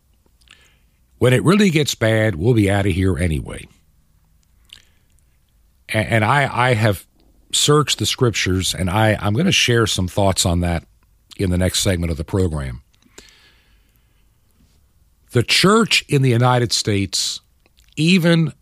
[1.18, 3.66] when it really gets bad, we'll be out of here anyway.
[5.92, 7.06] And I, I have
[7.52, 10.84] searched the scriptures, and I, I'm going to share some thoughts on that
[11.36, 12.82] in the next segment of the program.
[15.32, 17.40] The church in the United States,
[17.96, 18.52] even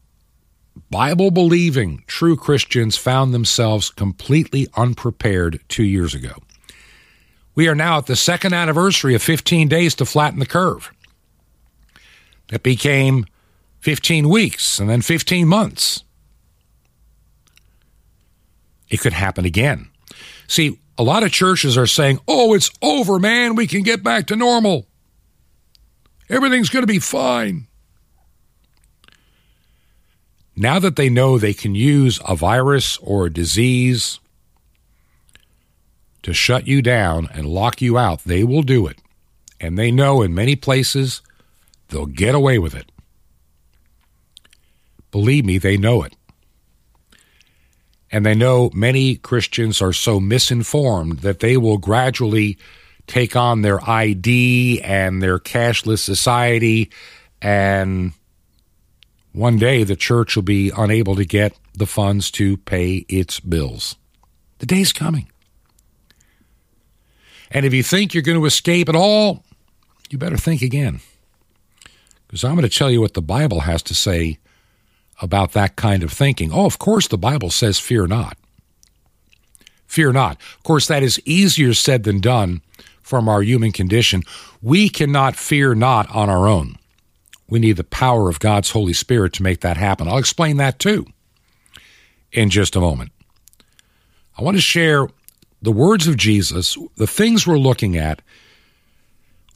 [0.90, 6.34] Bible believing true Christians, found themselves completely unprepared two years ago.
[7.54, 10.92] We are now at the second anniversary of 15 days to flatten the curve.
[12.52, 13.26] It became
[13.80, 16.04] 15 weeks and then 15 months.
[18.90, 19.88] It could happen again.
[20.46, 23.54] See, a lot of churches are saying, oh, it's over, man.
[23.54, 24.86] We can get back to normal.
[26.28, 27.66] Everything's going to be fine.
[30.56, 34.20] Now that they know they can use a virus or a disease
[36.22, 38.98] to shut you down and lock you out, they will do it.
[39.58, 41.22] And they know in many places
[41.90, 42.90] They'll get away with it.
[45.10, 46.14] Believe me, they know it.
[48.12, 52.58] And they know many Christians are so misinformed that they will gradually
[53.06, 56.90] take on their ID and their cashless society,
[57.42, 58.12] and
[59.32, 63.96] one day the church will be unable to get the funds to pay its bills.
[64.58, 65.30] The day's coming.
[67.50, 69.42] And if you think you're going to escape at all,
[70.10, 71.00] you better think again.
[72.26, 74.38] Because I'm going to tell you what the Bible has to say
[75.20, 76.52] about that kind of thinking.
[76.52, 78.36] Oh, of course, the Bible says, fear not.
[79.86, 80.36] Fear not.
[80.56, 82.62] Of course, that is easier said than done
[83.02, 84.22] from our human condition.
[84.62, 86.76] We cannot fear not on our own.
[87.48, 90.06] We need the power of God's Holy Spirit to make that happen.
[90.06, 91.06] I'll explain that too
[92.32, 93.10] in just a moment.
[94.38, 95.08] I want to share
[95.60, 98.22] the words of Jesus, the things we're looking at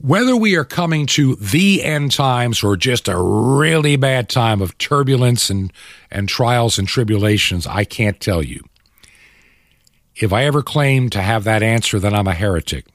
[0.00, 4.76] whether we are coming to the end times or just a really bad time of
[4.78, 5.72] turbulence and,
[6.10, 8.62] and trials and tribulations, I can't tell you.
[10.16, 12.86] If I ever claim to have that answer, then I'm a heretic.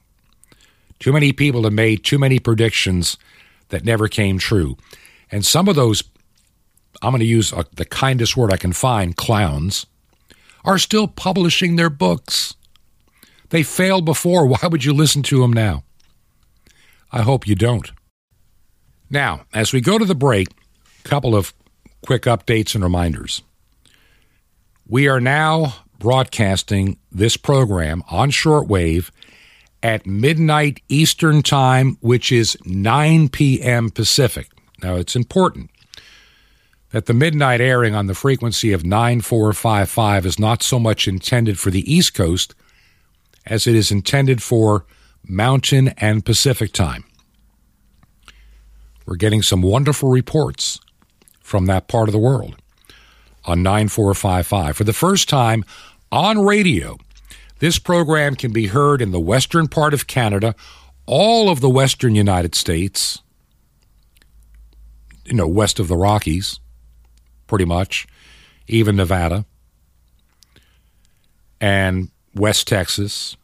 [0.98, 3.16] Too many people have made too many predictions
[3.68, 4.76] that never came true.
[5.30, 6.02] And some of those,
[7.02, 9.86] I'm going to use a, the kindest word I can find, clowns,
[10.64, 12.54] are still publishing their books.
[13.48, 14.46] They failed before.
[14.46, 15.84] Why would you listen to them now?
[17.12, 17.90] I hope you don't.
[19.08, 20.48] Now, as we go to the break,
[21.04, 21.52] a couple of
[22.04, 23.42] quick updates and reminders.
[24.88, 29.10] We are now broadcasting this program on shortwave
[29.82, 33.90] at midnight Eastern Time, which is 9 p.m.
[33.90, 34.48] Pacific.
[34.82, 35.70] Now, it's important
[36.90, 41.70] that the midnight airing on the frequency of 9455 is not so much intended for
[41.70, 42.54] the East Coast
[43.46, 44.84] as it is intended for
[45.26, 47.04] Mountain and Pacific time.
[49.06, 50.80] We're getting some wonderful reports
[51.40, 52.56] from that part of the world
[53.44, 54.76] on 9455.
[54.76, 55.64] For the first time
[56.12, 56.96] on radio,
[57.58, 60.54] this program can be heard in the western part of Canada,
[61.06, 63.20] all of the western United States,
[65.24, 66.60] you know, west of the Rockies,
[67.46, 68.06] pretty much,
[68.68, 69.44] even Nevada,
[71.60, 73.36] and West Texas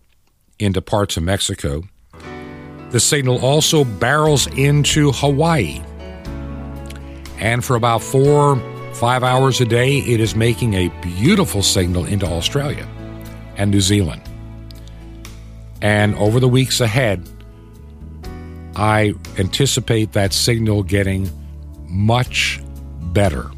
[0.59, 1.85] into parts of Mexico.
[2.91, 5.83] The signal also barrels into Hawaii.
[7.39, 8.57] And for about four,
[8.95, 12.89] five hours a day, it is making a beautiful signal into Australia
[13.57, 14.23] and New Zealand.
[15.83, 17.29] And over the weeks ahead,
[18.75, 21.31] I anticipate that signal getting
[21.89, 22.61] much
[23.13, 23.51] better.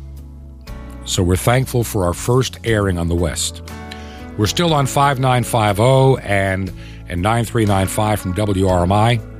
[1.05, 3.63] So we're thankful for our first airing on the West.
[4.37, 6.73] We're still on 5950 and,
[7.09, 9.37] and 9395 from WRMI.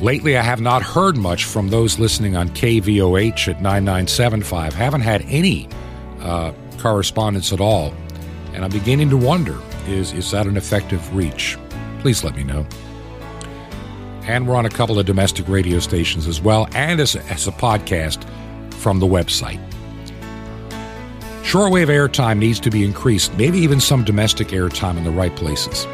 [0.00, 4.74] Lately, I have not heard much from those listening on KVOH at 9975.
[4.74, 5.68] Haven't had any
[6.20, 7.94] uh, correspondence at all.
[8.52, 11.58] And I'm beginning to wonder is, is that an effective reach?
[12.00, 12.66] Please let me know.
[14.24, 17.46] And we're on a couple of domestic radio stations as well, and as a, as
[17.46, 18.24] a podcast
[18.74, 19.60] from the website.
[21.42, 25.86] Shortwave airtime needs to be increased, maybe even some domestic airtime in the right places,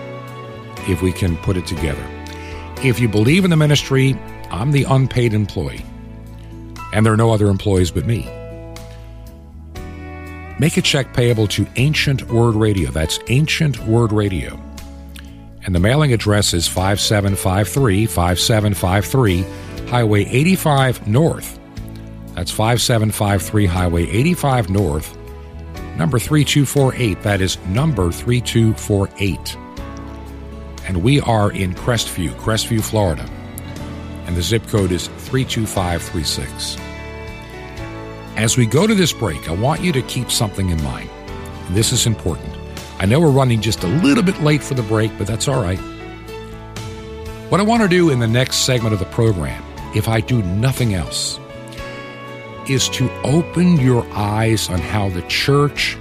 [0.88, 2.04] if we can put it together.
[2.82, 4.16] If you believe in the ministry,
[4.50, 5.84] I'm the unpaid employee,
[6.92, 8.28] and there are no other employees but me.
[10.58, 12.90] Make a check payable to Ancient Word Radio.
[12.90, 14.60] That's Ancient Word Radio.
[15.64, 21.58] And the mailing address is 5753 5753 Highway 85 North.
[22.34, 25.16] That's 5753 Highway 85 North,
[25.96, 27.22] number 3248.
[27.22, 29.56] That is number 3248.
[30.88, 33.28] And we are in Crestview, Crestview, Florida.
[34.26, 36.78] And the zip code is 32536.
[38.36, 41.10] As we go to this break, I want you to keep something in mind.
[41.66, 42.56] And this is important.
[42.98, 45.62] I know we're running just a little bit late for the break, but that's all
[45.62, 45.78] right.
[47.50, 49.62] What I want to do in the next segment of the program,
[49.94, 51.38] if I do nothing else,
[52.66, 55.98] is to open your eyes on how the church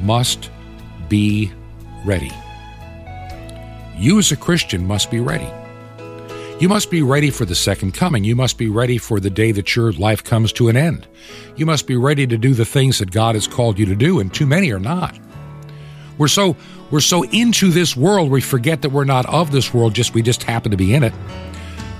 [0.00, 0.50] must
[1.10, 1.52] be
[2.06, 2.32] ready.
[4.00, 5.46] You, as a Christian, must be ready.
[6.58, 8.24] You must be ready for the second coming.
[8.24, 11.06] You must be ready for the day that your life comes to an end.
[11.54, 14.18] You must be ready to do the things that God has called you to do,
[14.18, 15.18] and too many are not.
[16.16, 16.56] We're so
[16.90, 20.22] we're so into this world we forget that we're not of this world, just we
[20.22, 21.12] just happen to be in it.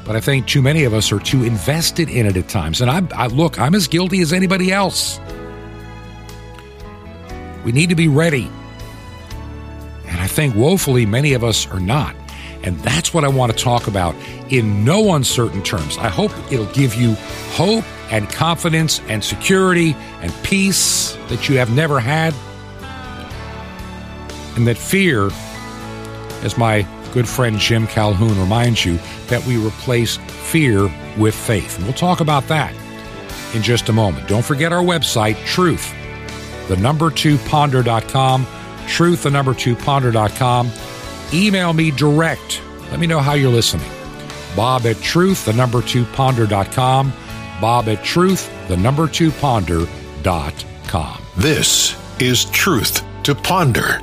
[0.06, 2.80] But I think too many of us are too invested in it at times.
[2.80, 5.20] And I, I look, I'm as guilty as anybody else.
[7.62, 8.50] We need to be ready.
[10.10, 12.14] And I think woefully many of us are not.
[12.62, 14.14] And that's what I want to talk about
[14.50, 15.96] in no uncertain terms.
[15.96, 17.14] I hope it'll give you
[17.52, 22.34] hope and confidence and security and peace that you have never had
[24.56, 25.30] and that fear,
[26.44, 30.82] as my good friend Jim Calhoun reminds you, that we replace fear
[31.16, 31.76] with faith.
[31.76, 32.74] And we'll talk about that
[33.54, 34.28] in just a moment.
[34.28, 35.94] Don't forget our website, truth,
[36.68, 38.46] the number two ponder.com,
[38.90, 40.70] truth, the number two ponder.com.
[41.32, 42.60] Email me direct.
[42.90, 43.88] Let me know how you're listening.
[44.56, 47.12] Bob at truth, the number two ponder.com.
[47.60, 51.22] Bob at truth, the number two ponder.com.
[51.36, 54.00] This is Truth to Ponder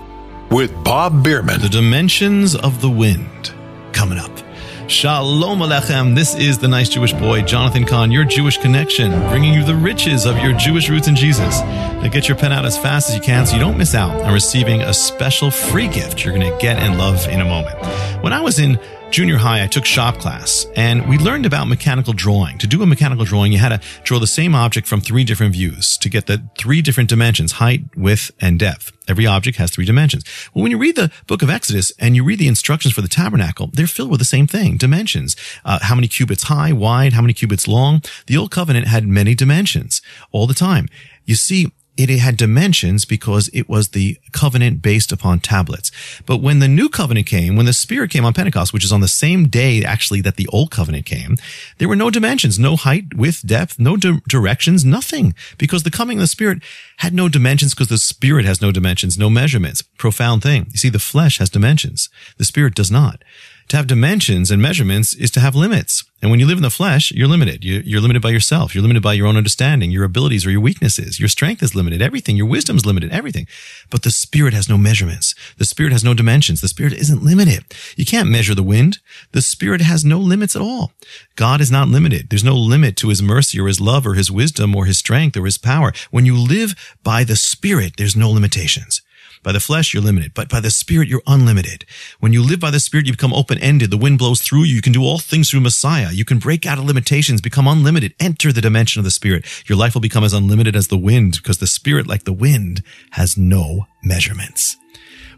[0.50, 1.60] with Bob Bierman.
[1.60, 3.54] The Dimensions of the Wind
[3.92, 4.47] coming up.
[4.88, 6.16] Shalom Alechem.
[6.16, 10.26] This is the nice Jewish boy, Jonathan Cahn, your Jewish connection, bringing you the riches
[10.26, 11.60] of your Jewish roots in Jesus.
[11.60, 14.22] Now get your pen out as fast as you can so you don't miss out
[14.22, 17.78] on receiving a special free gift you're going to get and love in a moment.
[18.24, 18.80] When I was in
[19.12, 22.58] junior high, I took shop class and we learned about mechanical drawing.
[22.60, 25.54] To do a mechanical drawing, you had to draw the same object from three different
[25.54, 28.92] views to get the three different dimensions, height, width, and depth.
[29.08, 30.26] Every object has three dimensions.
[30.54, 33.08] Well, when you read the book of Exodus and you read the instructions for the
[33.08, 35.36] tabernacle, they're filled with the same thing, dimensions.
[35.66, 38.02] Uh, how many cubits high, wide, how many cubits long.
[38.28, 40.88] The old covenant had many dimensions all the time.
[41.26, 45.92] You see, it had dimensions because it was the covenant based upon tablets.
[46.26, 49.02] But when the new covenant came, when the spirit came on Pentecost, which is on
[49.02, 51.38] the same day actually that the old covenant came,
[51.80, 56.20] there were no dimensions, no height, width, depth, no di- directions, nothing because the coming
[56.20, 56.62] of the spirit
[56.98, 59.82] had no dimensions because the spirit has no dimensions, no measurements.
[59.82, 60.68] Profound thing.
[60.72, 62.10] You see, the flesh has dimensions.
[62.38, 63.24] The spirit does not.
[63.70, 66.06] To have dimensions and measurements is to have limits.
[66.22, 67.66] And when you live in the flesh, you're limited.
[67.66, 68.74] You're limited by yourself.
[68.74, 71.20] You're limited by your own understanding, your abilities or your weaknesses.
[71.20, 72.02] Your strength is limited.
[72.02, 72.38] Everything.
[72.38, 73.12] Your wisdom is limited.
[73.12, 73.46] Everything.
[73.90, 75.36] But the spirit has no measurements.
[75.58, 76.62] The spirit has no dimensions.
[76.62, 77.66] The spirit isn't limited.
[77.98, 79.00] You can't measure the wind.
[79.34, 80.94] The spirit has no limits at all.
[81.36, 82.30] God is not limited.
[82.30, 85.36] There's no limit to his mercy or his love or his wisdom or his strength
[85.36, 85.92] or his power.
[86.10, 89.02] When you live by the spirit, there's no limitations.
[89.44, 91.86] By the flesh, you're limited, but by the spirit, you're unlimited.
[92.20, 93.90] When you live by the spirit, you become open-ended.
[93.92, 94.76] The wind blows through you.
[94.76, 96.12] You can do all things through Messiah.
[96.12, 99.46] You can break out of limitations, become unlimited, enter the dimension of the spirit.
[99.68, 102.84] Your life will become as unlimited as the wind because the spirit, like the wind,
[103.12, 104.78] has no measurements.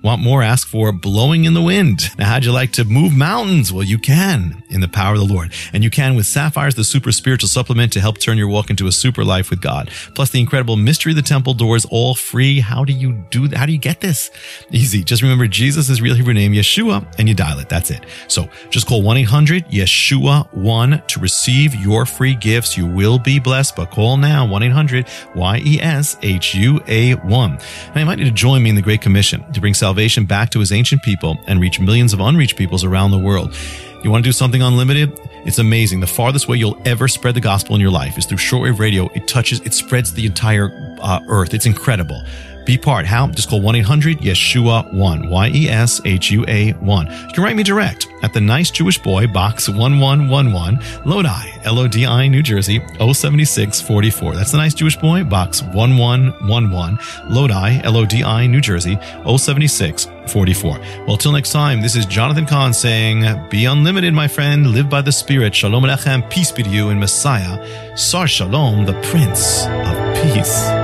[0.01, 0.41] Want more?
[0.41, 2.03] Ask for blowing in the wind.
[2.17, 3.73] Now, how'd you like to move mountains?
[3.73, 5.51] Well, you can in the power of the Lord.
[5.73, 8.87] And you can with Sapphires, the super spiritual supplement to help turn your walk into
[8.87, 9.91] a super life with God.
[10.15, 12.61] Plus the incredible Mystery of the Temple doors, all free.
[12.61, 13.57] How do you do that?
[13.57, 14.31] How do you get this?
[14.71, 15.03] Easy.
[15.03, 17.67] Just remember Jesus' is real Hebrew name, Yeshua, and you dial it.
[17.67, 18.05] That's it.
[18.29, 22.77] So just call 1-800-YESHUA-1 to receive your free gifts.
[22.77, 27.29] You will be blessed, but call now 1-800-Y-E-S-H-U-A-1.
[27.29, 27.57] Now,
[27.95, 29.88] I invite you to join me in the Great Commission to bring salvation
[30.25, 33.55] back to his ancient people and reach millions of unreached peoples around the world.
[34.03, 35.19] You want to do something unlimited?
[35.45, 35.99] It's amazing.
[35.99, 39.09] The farthest way you'll ever spread the gospel in your life is through shortwave radio.
[39.13, 41.53] It touches, it spreads the entire uh, earth.
[41.53, 42.21] It's incredible.
[42.69, 43.07] Be part.
[43.07, 43.25] How?
[43.25, 45.27] Just call 1-800-YESHUA-1.
[45.27, 47.27] Y-E-S-H-U-A-1.
[47.27, 52.43] You can write me direct at the Nice Jewish Boy, Box 1111, Lodi, L-O-D-I, New
[52.43, 54.35] Jersey, 07644.
[54.35, 60.79] That's the Nice Jewish Boy, Box 1111, Lodi, L-O-D-I, New Jersey, 07644.
[61.07, 64.67] Well, till next time, this is Jonathan Cahn saying, Be unlimited, my friend.
[64.67, 65.55] Live by the Spirit.
[65.55, 66.29] Shalom Alechem.
[66.29, 67.97] Peace be to you in Messiah.
[67.97, 70.78] Sar Shalom, the Prince of Peace.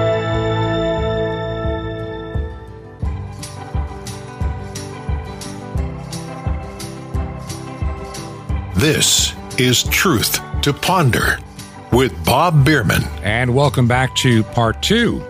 [8.75, 11.39] This is Truth to Ponder
[11.93, 13.03] with Bob Bierman.
[13.23, 15.23] And welcome back to part two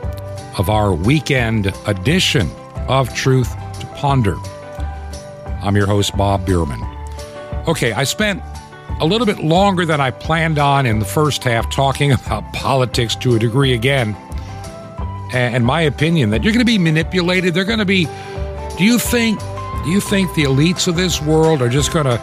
[0.57, 2.49] of our weekend edition
[2.87, 4.35] of Truth to Ponder.
[5.61, 6.83] I'm your host, Bob Bierman.
[7.67, 8.41] Okay, I spent
[8.99, 13.15] a little bit longer than I planned on in the first half talking about politics
[13.17, 14.15] to a degree again.
[15.33, 17.53] And my opinion that you're going to be manipulated.
[17.53, 18.05] They're going to be.
[18.75, 19.39] Do you think?
[19.83, 22.17] Do you think the elites of this world are just going to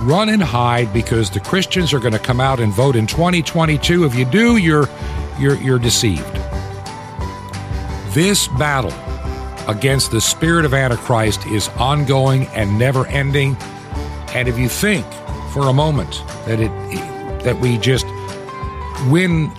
[0.00, 4.04] run and hide because the Christians are going to come out and vote in 2022.
[4.04, 4.88] If you do, you're
[5.38, 6.34] you're you're deceived.
[8.10, 8.92] This battle
[9.68, 13.56] against the spirit of Antichrist is ongoing and never ending.
[14.28, 15.06] And if you think
[15.52, 16.70] for a moment that it
[17.44, 18.06] that we just
[19.08, 19.50] win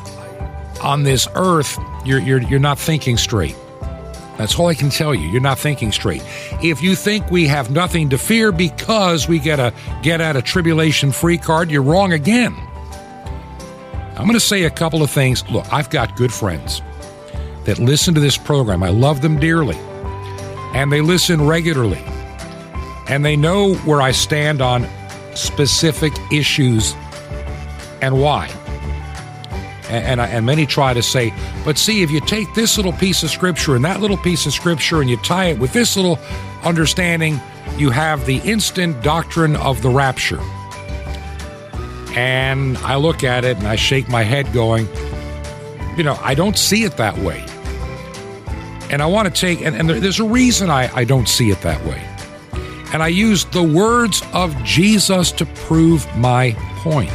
[0.81, 3.55] on this earth, you're you're you're not thinking straight.
[4.37, 5.27] That's all I can tell you.
[5.29, 6.21] You're not thinking straight.
[6.61, 9.73] If you think we have nothing to fear because we get a
[10.03, 12.55] get out of tribulation free card, you're wrong again.
[14.17, 15.47] I'm going to say a couple of things.
[15.49, 16.81] Look, I've got good friends
[17.65, 18.81] that listen to this program.
[18.81, 19.77] I love them dearly.
[20.73, 22.03] And they listen regularly.
[23.07, 24.87] And they know where I stand on
[25.35, 26.95] specific issues
[28.01, 28.49] and why.
[29.89, 31.33] And, and, and, many try to say,
[31.63, 34.51] but see, if you take this little piece of scripture and that little piece of
[34.51, 36.19] scripture and you tie it with this little
[36.63, 37.39] understanding,
[37.77, 40.41] you have the instant doctrine of the rapture.
[42.17, 44.87] And I look at it and I shake my head, going,
[45.95, 47.45] you know, I don't see it that way.
[48.89, 51.61] And I want to take, and, and there's a reason I, I don't see it
[51.61, 52.03] that way.
[52.93, 57.11] And I use the words of Jesus to prove my point.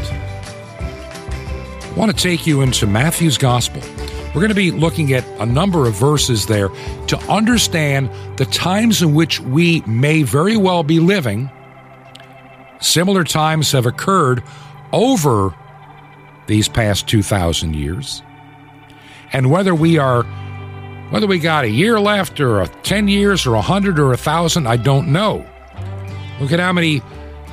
[1.93, 3.82] I want to take you into Matthew's Gospel.
[4.28, 6.70] We're going to be looking at a number of verses there
[7.09, 11.51] to understand the times in which we may very well be living.
[12.80, 14.43] Similar times have occurred
[14.95, 15.55] over
[16.47, 18.22] these past 2,000 years.
[19.34, 20.22] And whether we are,
[21.11, 24.09] whether we got a year left or a 10 years or a 100 or a
[24.16, 25.45] 1,000, I don't know.
[26.40, 27.03] Look at how many,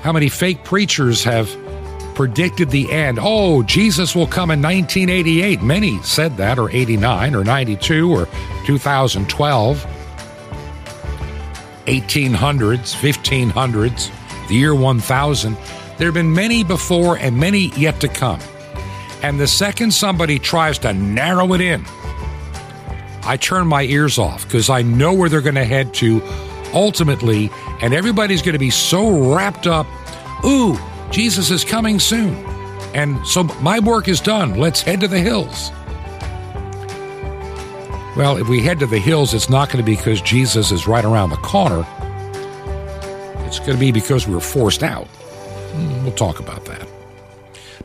[0.02, 1.54] how many fake preachers have
[2.20, 3.18] predicted the end.
[3.22, 5.62] Oh, Jesus will come in 1988.
[5.62, 8.28] Many said that, or 89, or 92, or
[8.66, 9.86] 2012.
[11.86, 15.56] 1800s, 1500s, the year 1000.
[15.98, 18.42] There have been many before and many yet to come.
[19.24, 21.86] And the second somebody tries to narrow it in,
[23.24, 26.22] I turn my ears off because I know where they're going to head to
[26.74, 27.50] ultimately,
[27.82, 29.88] and everybody's going to be so wrapped up.
[30.44, 30.78] Ooh,
[31.12, 32.36] Jesus is coming soon.
[32.94, 34.56] And so my work is done.
[34.56, 35.72] Let's head to the hills.
[38.16, 40.88] Well, if we head to the hills, it's not going to be because Jesus is
[40.88, 41.86] right around the corner.
[43.46, 45.08] It's going to be because we were forced out.
[45.08, 46.88] Hmm, we'll talk about that.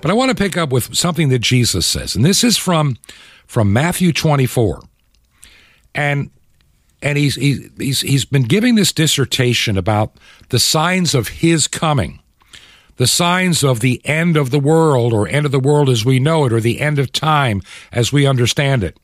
[0.00, 2.98] But I want to pick up with something that Jesus says, and this is from
[3.46, 4.82] from Matthew 24.
[5.94, 6.30] And
[7.00, 10.16] and he's he's he's been giving this dissertation about
[10.48, 12.20] the signs of his coming
[12.96, 16.18] the signs of the end of the world or end of the world as we
[16.18, 17.60] know it or the end of time
[17.92, 18.98] as we understand it.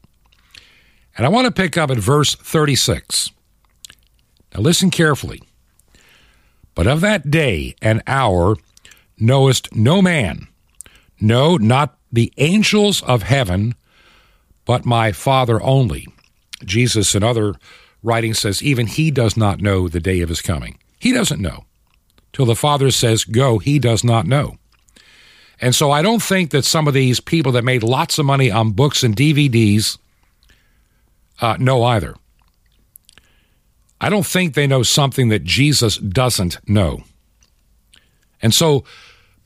[1.17, 3.31] And I want to pick up at verse 36.
[4.55, 5.43] Now listen carefully.
[6.75, 8.57] But of that day and hour
[9.19, 10.49] knowest no man,
[11.21, 13.75] no, not the angels of heaven,
[14.65, 16.07] but my Father only.
[16.65, 17.55] Jesus, in other
[18.03, 20.79] writing says, even he does not know the day of his coming.
[20.99, 21.65] He doesn't know.
[22.33, 24.57] Till the Father says, go, he does not know.
[25.61, 28.51] And so I don't think that some of these people that made lots of money
[28.51, 29.99] on books and DVDs
[31.41, 32.15] uh, know either.
[34.01, 37.03] I don't think they know something that Jesus doesn't know.
[38.41, 38.85] And so,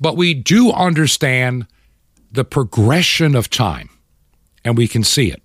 [0.00, 1.66] but we do understand
[2.30, 3.88] the progression of time,
[4.64, 5.42] and we can see it.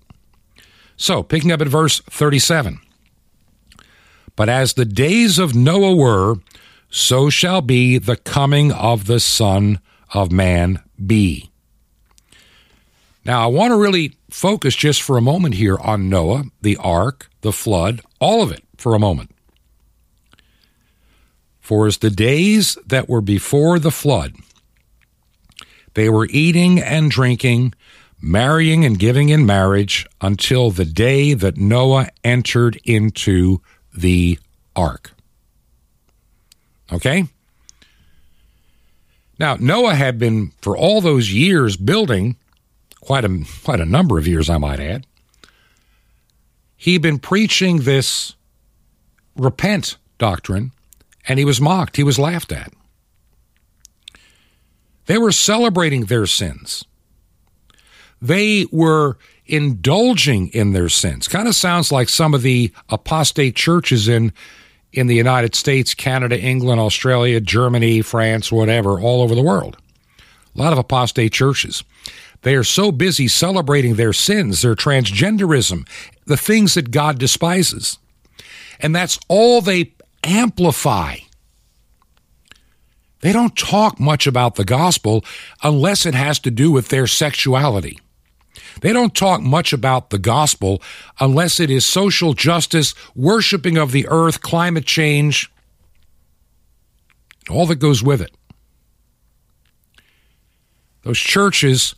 [0.96, 2.78] So, picking up at verse 37
[4.36, 6.36] But as the days of Noah were,
[6.90, 9.80] so shall be the coming of the Son
[10.12, 11.50] of Man be.
[13.24, 17.30] Now, I want to really focus just for a moment here on Noah, the ark,
[17.42, 19.30] the flood, all of it for a moment.
[21.60, 24.34] For as the days that were before the flood,
[25.94, 27.74] they were eating and drinking,
[28.20, 33.60] marrying and giving in marriage until the day that Noah entered into
[33.94, 34.38] the
[34.74, 35.12] ark.
[36.92, 37.26] Okay?
[39.38, 42.36] Now, Noah had been, for all those years, building,
[43.00, 45.06] quite a, quite a number of years, I might add.
[46.76, 48.34] He'd been preaching this
[49.36, 50.72] repent doctrine,
[51.26, 52.72] and he was mocked, he was laughed at.
[55.06, 56.84] They were celebrating their sins.
[58.22, 59.16] They were
[59.46, 61.26] indulging in their sins.
[61.26, 64.32] Kind of sounds like some of the apostate churches in
[64.92, 69.76] in the United States, Canada, England, Australia, Germany, France, whatever, all over the world.
[70.54, 71.84] A lot of apostate churches.
[72.42, 75.86] They are so busy celebrating their sins, their transgenderism,
[76.24, 77.98] the things that God despises.
[78.80, 79.92] And that's all they
[80.24, 81.16] amplify.
[83.20, 85.24] They don't talk much about the gospel
[85.62, 87.98] unless it has to do with their sexuality.
[88.80, 90.82] They don't talk much about the gospel
[91.18, 95.50] unless it is social justice, worshiping of the earth, climate change,
[97.48, 98.32] all that goes with it.
[101.02, 101.94] Those churches,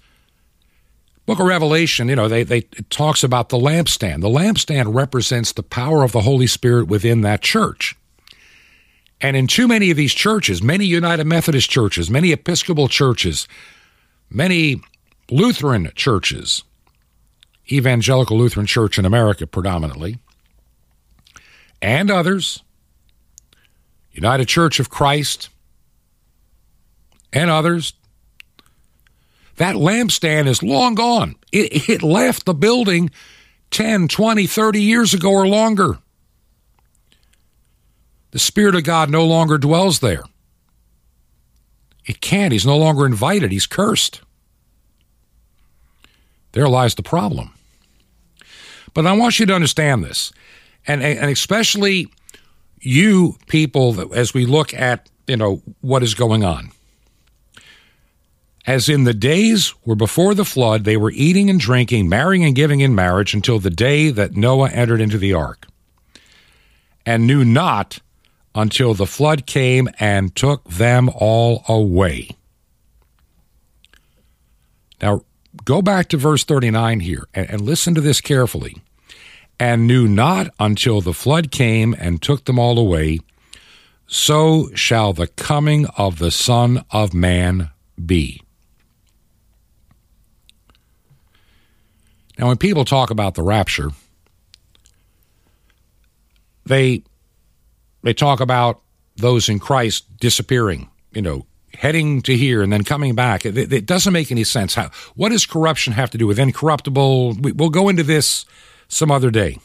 [1.26, 4.20] Book of Revelation, you know, they, they it talks about the lampstand.
[4.20, 7.96] The lampstand represents the power of the Holy Spirit within that church.
[9.20, 13.46] And in too many of these churches, many United Methodist churches, many Episcopal churches,
[14.28, 14.80] many
[15.30, 16.64] Lutheran churches,
[17.70, 20.18] Evangelical Lutheran Church in America predominantly,
[21.80, 22.62] and others,
[24.12, 25.48] United Church of Christ,
[27.32, 27.94] and others,
[29.56, 31.36] that lampstand is long gone.
[31.50, 33.10] It, it left the building
[33.70, 35.98] 10, 20, 30 years ago or longer.
[38.32, 40.24] The Spirit of God no longer dwells there.
[42.04, 42.52] It can't.
[42.52, 43.52] He's no longer invited.
[43.52, 44.22] He's cursed.
[46.52, 47.52] There lies the problem.
[48.94, 50.32] But I want you to understand this,
[50.86, 52.08] and, and especially
[52.80, 56.70] you people, as we look at you know what is going on.
[58.66, 62.54] As in the days were before the flood, they were eating and drinking, marrying and
[62.54, 65.66] giving in marriage until the day that Noah entered into the ark,
[67.04, 67.98] and knew not
[68.54, 72.28] until the flood came and took them all away.
[75.00, 75.24] Now,
[75.64, 78.76] go back to verse 39 here and, and listen to this carefully.
[79.58, 83.20] And knew not until the flood came and took them all away,
[84.06, 87.70] so shall the coming of the Son of Man
[88.04, 88.42] be.
[92.38, 93.90] Now, when people talk about the rapture,
[96.66, 97.04] they
[98.02, 98.80] they talk about
[99.16, 101.46] those in Christ disappearing, you know,
[101.76, 103.44] heading to here and then coming back.
[103.46, 104.74] It, it doesn't make any sense.
[104.74, 107.34] How, what does corruption have to do with incorruptible?
[107.34, 108.44] We, we'll go into this
[108.88, 109.58] some other day.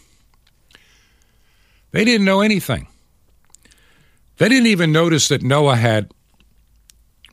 [1.91, 2.87] They didn't know anything.
[4.37, 6.11] They didn't even notice that Noah had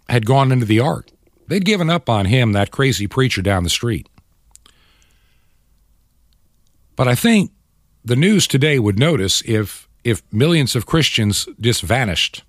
[0.09, 1.09] had gone into the ark.
[1.49, 4.09] They'd given up on him, that crazy preacher down the street.
[6.97, 7.51] But I think
[8.05, 12.43] the news today would notice if if millions of Christians just vanished.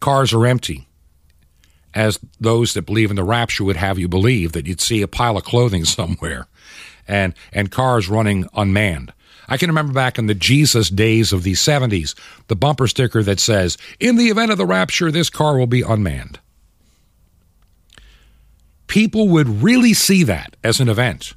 [0.00, 0.87] Cars are empty,
[1.98, 5.08] as those that believe in the rapture would have you believe that you'd see a
[5.08, 6.46] pile of clothing somewhere
[7.08, 9.12] and, and cars running unmanned.
[9.48, 12.14] I can remember back in the Jesus days of the 70s,
[12.46, 15.82] the bumper sticker that says, In the event of the rapture, this car will be
[15.82, 16.38] unmanned.
[18.86, 21.34] People would really see that as an event,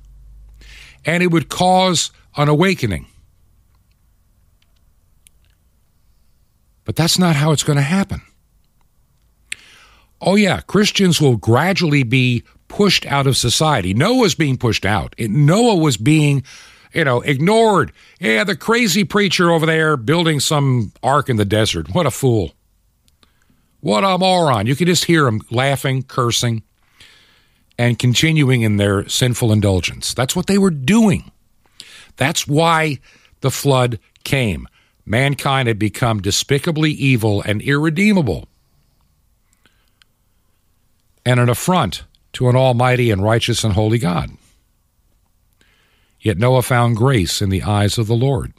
[1.06, 3.08] and it would cause an awakening.
[6.86, 8.22] But that's not how it's going to happen.
[10.22, 13.94] Oh, yeah, Christians will gradually be pushed out of society.
[13.94, 15.16] Noah was being pushed out.
[15.18, 16.44] Noah was being
[16.94, 17.92] you know, ignored.
[18.20, 21.94] Yeah, the crazy preacher over there building some ark in the desert.
[21.94, 22.54] What a fool.
[23.80, 24.68] What a moron.
[24.68, 26.64] You can just hear them laughing, cursing,
[27.78, 30.14] and continuing in their sinful indulgence.
[30.14, 31.32] That's what they were doing.
[32.18, 33.00] That's why
[33.40, 34.68] the flood came.
[35.06, 38.48] Mankind had become despicably evil and irredeemable,
[41.26, 42.04] and an affront
[42.34, 44.32] to an almighty and righteous and holy God.
[46.20, 48.54] Yet Noah found grace in the eyes of the Lord.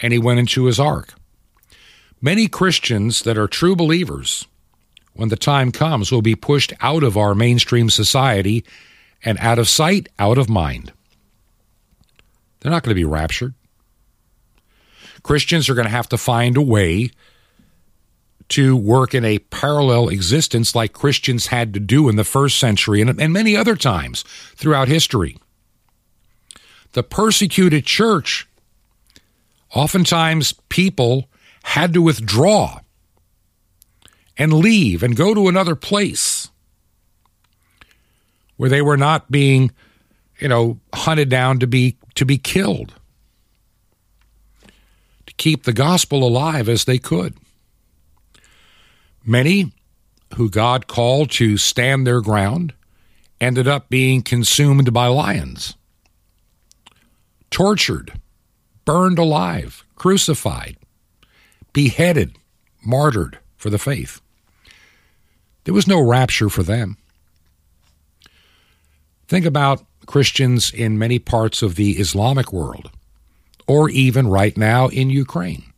[0.00, 1.14] And he went into his ark.
[2.20, 4.46] Many Christians that are true believers,
[5.14, 8.64] when the time comes, will be pushed out of our mainstream society
[9.24, 10.92] and out of sight, out of mind.
[12.60, 13.54] They're not going to be raptured.
[15.22, 17.10] Christians are going to have to find a way
[18.48, 23.00] to work in a parallel existence like Christians had to do in the first century
[23.00, 24.22] and, and many other times
[24.56, 25.36] throughout history
[26.96, 28.48] the persecuted church,
[29.74, 31.28] oftentimes people
[31.62, 32.80] had to withdraw
[34.38, 36.48] and leave and go to another place
[38.56, 39.70] where they were not being,
[40.38, 42.94] you know, hunted down to be to be killed.
[45.26, 47.34] To keep the gospel alive as they could.
[49.28, 49.72] Many
[50.36, 52.72] who God called to stand their ground
[53.40, 55.74] ended up being consumed by lions
[57.50, 58.12] tortured,
[58.84, 60.76] burned alive, crucified,
[61.72, 62.36] beheaded,
[62.84, 64.20] martyred for the faith.
[65.64, 66.96] There was no rapture for them.
[69.26, 72.90] Think about Christians in many parts of the Islamic world,
[73.66, 75.72] or even right now in Ukraine.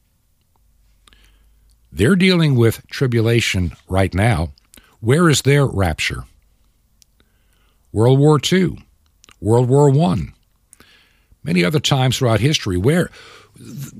[1.90, 4.52] They're dealing with tribulation right now.
[5.00, 6.24] Where is their rapture?
[7.92, 8.84] World War II,
[9.40, 10.32] World War I,
[11.42, 13.10] many other times throughout history where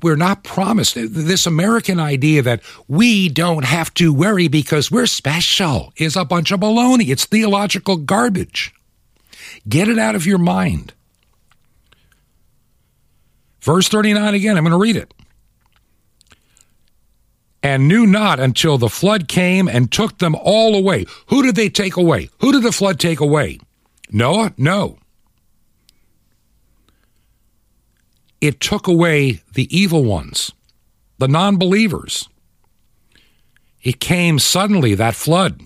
[0.01, 5.91] we're not promised this American idea that we don't have to worry because we're special
[5.97, 7.09] is a bunch of baloney.
[7.09, 8.73] It's theological garbage.
[9.67, 10.93] Get it out of your mind.
[13.61, 15.13] Verse 39 again, I'm going to read it.
[17.61, 21.05] And knew not until the flood came and took them all away.
[21.27, 22.29] Who did they take away?
[22.39, 23.59] Who did the flood take away?
[24.11, 24.53] Noah?
[24.57, 24.97] No.
[28.41, 30.51] it took away the evil ones,
[31.17, 32.29] the non believers.
[33.81, 35.61] It came suddenly, that flood.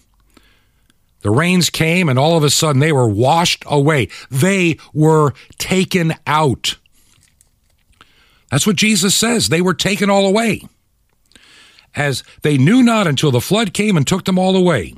[1.22, 4.10] The rains came, and all of a sudden they were washed away.
[4.30, 6.78] They were taken out.
[8.52, 9.50] That's what Jesus says.
[9.50, 10.62] They were taken all away.
[11.96, 14.96] As they knew not until the flood came and took them all away.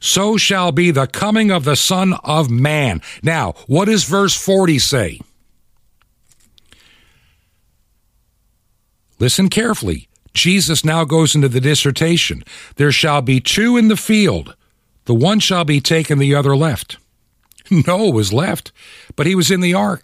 [0.00, 3.00] So shall be the coming of the Son of Man.
[3.22, 5.20] Now, what does verse 40 say?
[9.18, 10.08] Listen carefully.
[10.34, 12.42] Jesus now goes into the dissertation.
[12.76, 14.56] There shall be two in the field.
[15.04, 16.96] The one shall be taken, the other left.
[17.70, 18.72] Noah was left,
[19.14, 20.02] but he was in the ark.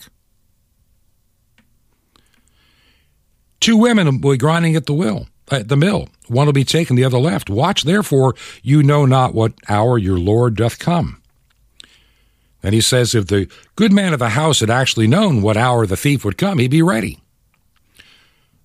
[3.60, 6.08] Two women be grinding at the will, at the mill.
[6.26, 7.48] One will be taken, the other left.
[7.50, 11.20] Watch therefore, you know not what hour your Lord doth come.
[12.62, 15.86] And he says, if the good man of the house had actually known what hour
[15.86, 17.20] the thief would come, he'd be ready.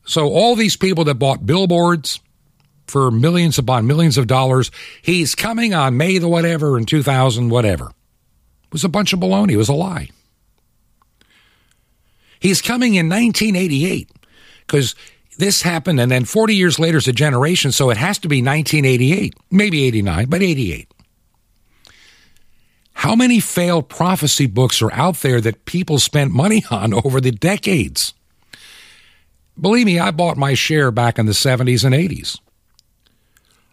[0.06, 2.20] So all these people that bought billboards
[2.88, 4.72] for millions upon millions of dollars,
[5.02, 7.86] he's coming on May the whatever in 2000 whatever.
[7.86, 9.52] It was a bunch of baloney.
[9.52, 10.10] It was a lie.
[12.40, 14.10] He's coming in 1988
[14.68, 14.96] because
[15.38, 18.38] this happened, and then 40 years later is a generation, so it has to be
[18.38, 20.94] 1988, maybe 89, but 88.
[22.94, 27.32] How many failed prophecy books are out there that people spent money on over the
[27.32, 28.14] decades?
[29.60, 32.40] Believe me, I bought my share back in the 70s and 80s.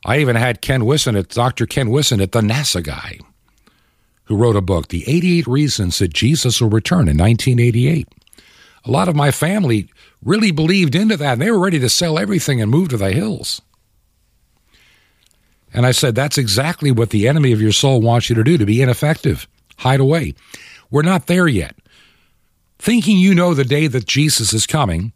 [0.05, 1.67] I even had Ken Whisenant, Dr.
[1.67, 3.19] Ken Whisenant, the NASA guy,
[4.25, 8.09] who wrote a book, The 88 Reasons That Jesus Will Return in 1988.
[8.85, 9.89] A lot of my family
[10.23, 13.13] really believed into that, and they were ready to sell everything and move to the
[13.13, 13.63] hills.
[15.73, 18.59] And I said, that's exactly what the enemy of your soul wants you to do
[18.59, 19.47] to be ineffective,
[19.79, 20.35] hide away.
[20.91, 21.77] We're not there yet.
[22.79, 25.13] Thinking you know the day that Jesus is coming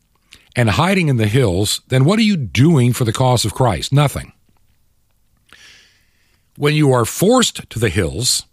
[0.55, 3.93] and hiding in the hills, then what are you doing for the cause of Christ?
[3.93, 4.33] Nothing.
[6.57, 8.45] When you are forced to the hills,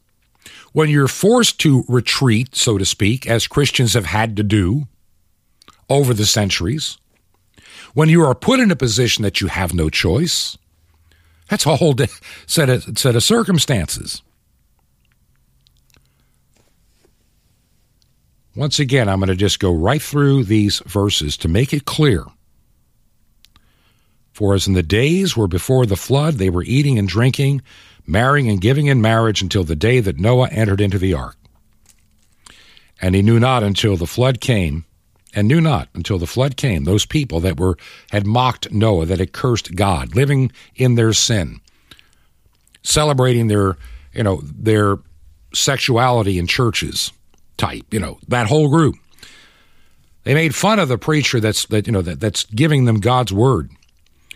[0.74, 4.88] when you're forced to retreat, so to speak, as Christians have had to do
[5.92, 6.98] over the centuries,
[7.94, 10.58] when you are put in a position that you have no choice,
[11.50, 11.96] that's a whole
[12.48, 14.22] set of, set of circumstances.
[18.56, 22.26] Once again, I'm going to just go right through these verses to make it clear.
[24.34, 27.62] For as in the days were before the flood, they were eating and drinking,
[28.06, 31.38] marrying and giving in marriage until the day that Noah entered into the ark.
[33.02, 34.86] And he knew not until the flood came,
[35.34, 37.78] and knew not until the flood came, those people that were
[38.12, 41.60] had mocked Noah, that had cursed God, living in their sin,
[42.84, 43.78] celebrating their,
[44.14, 44.98] you know, their
[45.54, 47.12] sexuality in churches
[47.58, 48.96] type, you know, that whole group.
[50.24, 53.34] They made fun of the preacher that's that you know that, that's giving them God's
[53.34, 53.70] word.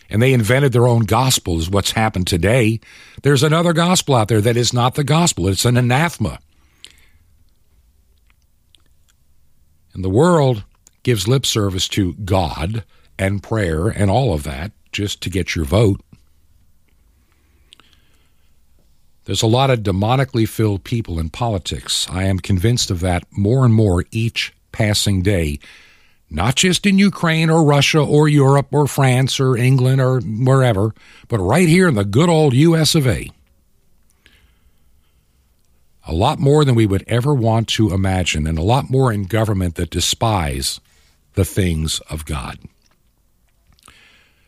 [0.10, 2.80] And they invented their own gospel is what's happened today.
[3.24, 5.48] There's another gospel out there that is not the gospel.
[5.48, 6.39] It's an anathema.
[9.96, 10.64] And the world
[11.06, 12.84] gives lip service to God
[13.20, 16.01] and prayer and all of that just to get your vote.
[19.26, 22.08] There's a lot of demonically filled people in politics.
[22.10, 25.60] I am convinced of that more and more each passing day,
[26.32, 30.95] not just in Ukraine or Russia or Europe or France or England or wherever,
[31.28, 33.30] but right here in the good old US of A.
[36.08, 39.26] A lot more than we would ever want to imagine, and a lot more in
[39.26, 40.80] government that despise
[41.36, 42.60] the things of God.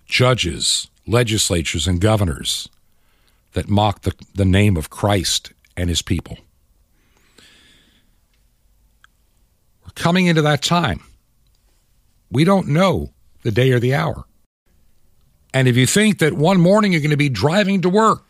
[0.05, 2.69] Judges, legislatures, and governors
[3.53, 6.37] that mock the, the name of Christ and his people.
[9.83, 11.03] We're coming into that time.
[12.31, 13.11] We don't know
[13.43, 14.25] the day or the hour.
[15.53, 18.23] And if you think that one morning you're going to be driving to work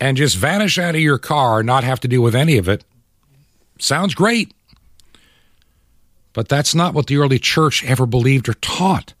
[0.00, 2.68] and just vanish out of your car and not have to deal with any of
[2.68, 2.84] it,
[3.78, 4.52] sounds great.
[6.36, 9.14] But that's not what the early church ever believed or taught.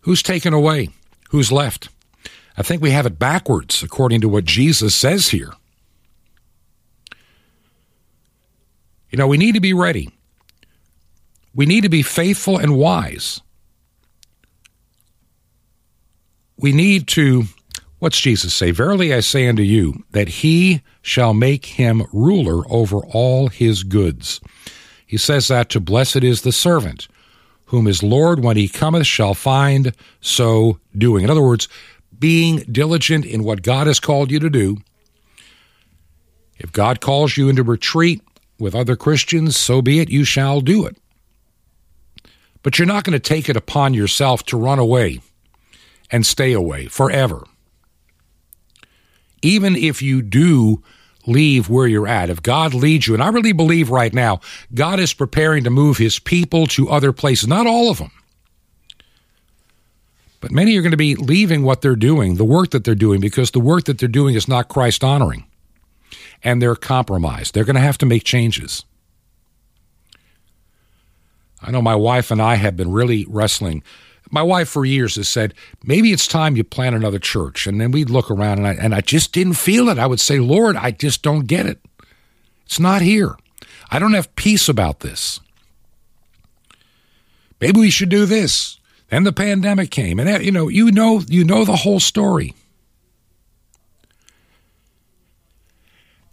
[0.00, 0.88] Who's taken away?
[1.28, 1.90] Who's left?
[2.56, 5.52] I think we have it backwards according to what Jesus says here.
[9.10, 10.10] You know, we need to be ready.
[11.54, 13.40] We need to be faithful and wise.
[16.58, 17.44] We need to,
[18.00, 18.72] what's Jesus say?
[18.72, 24.40] Verily I say unto you, that he shall make him ruler over all his goods.
[25.06, 27.08] He says that to blessed is the servant,
[27.66, 31.24] whom his Lord, when he cometh, shall find so doing.
[31.24, 31.68] In other words,
[32.18, 34.78] being diligent in what God has called you to do.
[36.58, 38.20] If God calls you into retreat
[38.58, 40.96] with other Christians, so be it, you shall do it.
[42.62, 45.20] But you're not going to take it upon yourself to run away
[46.10, 47.44] and stay away forever.
[49.42, 50.82] Even if you do
[51.26, 54.40] leave where you're at, if God leads you, and I really believe right now,
[54.74, 58.10] God is preparing to move his people to other places, not all of them.
[60.40, 63.20] But many are going to be leaving what they're doing, the work that they're doing,
[63.20, 65.44] because the work that they're doing is not Christ honoring.
[66.42, 67.54] And they're compromised.
[67.54, 68.84] They're going to have to make changes.
[71.60, 73.82] I know my wife and I have been really wrestling.
[74.30, 75.54] My wife for years has said,
[75.84, 77.66] maybe it's time you plant another church.
[77.66, 79.98] And then we'd look around and I, and I just didn't feel it.
[79.98, 81.80] I would say, Lord, I just don't get it.
[82.64, 83.36] It's not here.
[83.90, 85.40] I don't have peace about this.
[87.60, 88.78] Maybe we should do this.
[89.08, 92.54] Then the pandemic came, and that, you know, you know, you know the whole story.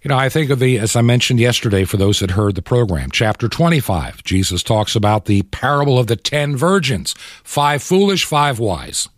[0.04, 2.62] You know, I think of the, as I mentioned yesterday, for those that heard the
[2.62, 8.60] program, chapter 25, Jesus talks about the parable of the ten virgins five foolish, five
[8.60, 9.10] wise.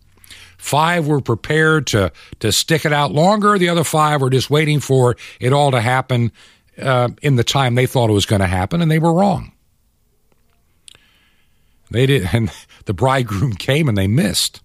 [0.56, 4.80] Five were prepared to, to stick it out longer, the other five were just waiting
[4.80, 6.32] for it all to happen
[6.78, 9.52] uh, in the time they thought it was going to happen, and they were wrong.
[11.90, 12.50] They did, and
[12.86, 14.62] the bridegroom came and they missed.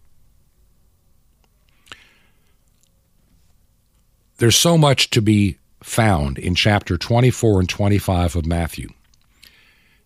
[4.38, 8.90] There's so much to be found in chapter 24 and 25 of Matthew.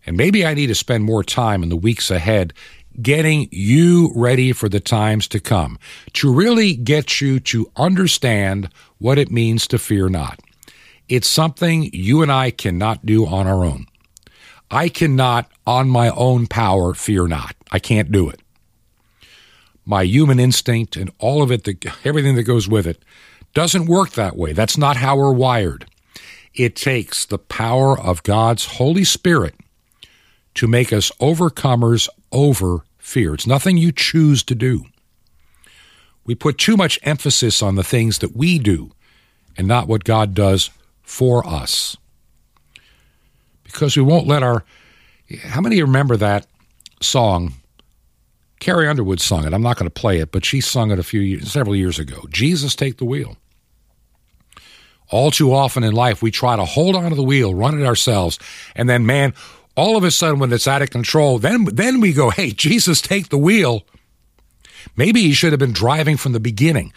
[0.05, 2.53] And maybe I need to spend more time in the weeks ahead
[3.01, 5.79] getting you ready for the times to come,
[6.13, 10.41] to really get you to understand what it means to fear not.
[11.07, 13.85] It's something you and I cannot do on our own.
[14.69, 17.55] I cannot, on my own power, fear not.
[17.71, 18.41] I can't do it.
[19.85, 21.67] My human instinct and all of it,
[22.03, 23.01] everything that goes with it,
[23.59, 24.53] doesn't work that way.
[24.53, 25.85] That's not how we're wired.
[26.53, 29.53] It takes the power of God's Holy Spirit
[30.53, 33.33] to make us overcomers over fear.
[33.33, 34.85] It's nothing you choose to do.
[36.23, 38.91] We put too much emphasis on the things that we do
[39.57, 40.69] and not what God does
[41.03, 41.97] for us
[43.65, 44.63] because we won't let our.
[45.43, 46.47] How many remember that
[47.01, 47.55] song?
[48.61, 49.53] Carrie Underwood sung it.
[49.53, 51.99] I'm not going to play it, but she sung it a few years, several years
[51.99, 52.25] ago.
[52.29, 53.35] Jesus, take the wheel.
[55.09, 58.37] All too often in life, we try to hold onto the wheel, run it ourselves,
[58.75, 59.33] and then, man,
[59.75, 63.01] all of a sudden, when it's out of control, then then we go, "Hey, Jesus,
[63.01, 63.85] take the wheel."
[64.95, 66.93] Maybe he should have been driving from the beginning.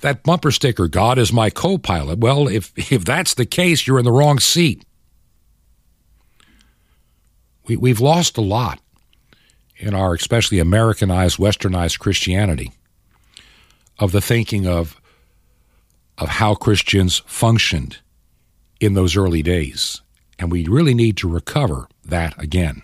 [0.00, 4.04] That bumper sticker, "God is my co-pilot." Well, if if that's the case, you're in
[4.04, 4.84] the wrong seat.
[7.66, 8.80] We, we've lost a lot
[9.76, 12.72] in our especially Americanized, westernized Christianity
[13.98, 15.00] of the thinking of
[16.18, 17.98] of how Christians functioned
[18.80, 20.00] in those early days.
[20.38, 22.82] And we really need to recover that again.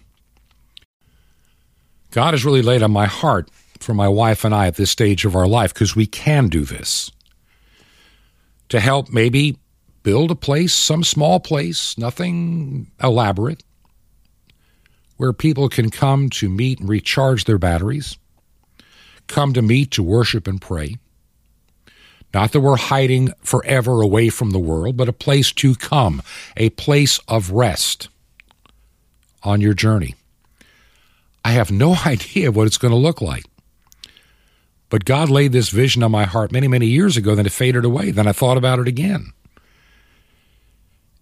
[2.11, 5.25] God has really laid on my heart for my wife and I at this stage
[5.25, 7.11] of our life because we can do this
[8.69, 9.59] to help maybe
[10.03, 13.63] build a place, some small place, nothing elaborate,
[15.17, 18.17] where people can come to meet and recharge their batteries,
[19.27, 20.97] come to meet to worship and pray.
[22.33, 26.23] Not that we're hiding forever away from the world, but a place to come,
[26.57, 28.09] a place of rest
[29.43, 30.15] on your journey.
[31.45, 33.45] I have no idea what it's going to look like.
[34.89, 37.85] But God laid this vision on my heart many, many years ago, then it faded
[37.85, 38.11] away.
[38.11, 39.33] Then I thought about it again.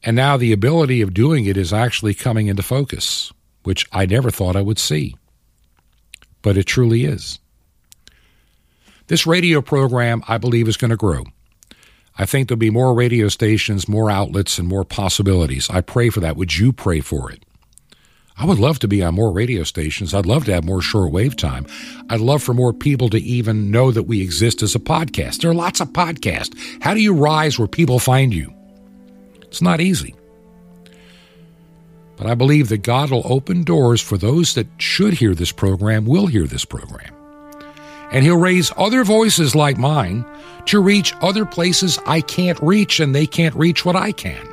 [0.03, 3.33] And now the ability of doing it is actually coming into focus
[3.69, 5.15] which I never thought I would see.
[6.41, 7.39] But it truly is.
[9.09, 11.25] This radio program, I believe, is going to grow.
[12.19, 15.71] I think there'll be more radio stations, more outlets, and more possibilities.
[15.71, 16.37] I pray for that.
[16.37, 17.45] Would you pray for it?
[18.37, 20.13] I would love to be on more radio stations.
[20.13, 21.67] I'd love to have more shortwave time.
[22.11, 25.41] I'd love for more people to even know that we exist as a podcast.
[25.41, 26.55] There are lots of podcasts.
[26.83, 28.53] How do you rise where people find you?
[29.43, 30.15] It's not easy.
[32.17, 36.05] But I believe that God will open doors for those that should hear this program,
[36.05, 37.18] will hear this program.
[38.11, 40.25] And He'll raise other voices like mine
[40.67, 44.47] to reach other places I can't reach and they can't reach what I can.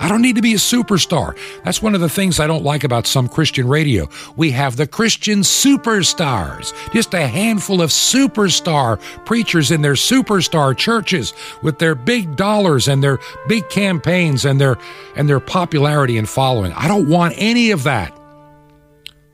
[0.00, 1.36] I don't need to be a superstar.
[1.64, 4.08] That's one of the things I don't like about some Christian radio.
[4.36, 11.34] We have the Christian superstars, just a handful of superstar preachers in their superstar churches
[11.62, 13.18] with their big dollars and their
[13.48, 14.78] big campaigns and their
[15.16, 16.72] and their popularity and following.
[16.72, 18.17] I don't want any of that.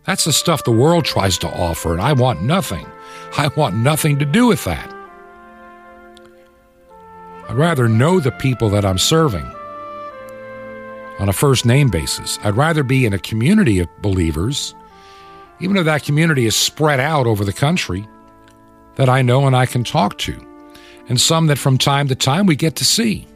[0.04, 2.86] That's the stuff the world tries to offer and I want nothing.
[3.36, 4.90] I want nothing to do with that.
[7.48, 9.44] I'd rather know the people that I'm serving
[11.18, 12.38] on a first name basis.
[12.42, 14.74] I'd rather be in a community of believers,
[15.60, 18.06] even if that community is spread out over the country,
[18.96, 20.34] that I know and I can talk to,
[21.08, 23.26] and some that from time to time we get to see.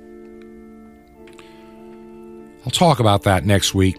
[2.64, 3.96] I'll talk about that next week.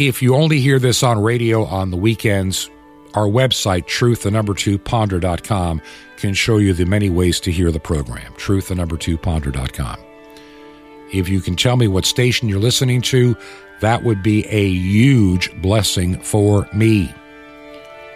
[0.00, 2.70] If you only hear this on radio on the weekends,
[3.12, 5.82] our website, truth, the number two, ponder.com,
[6.16, 8.32] can show you the many ways to hear the program.
[8.38, 9.98] Truth, the number two, ponder.com.
[11.12, 13.36] If you can tell me what station you're listening to,
[13.82, 17.14] that would be a huge blessing for me.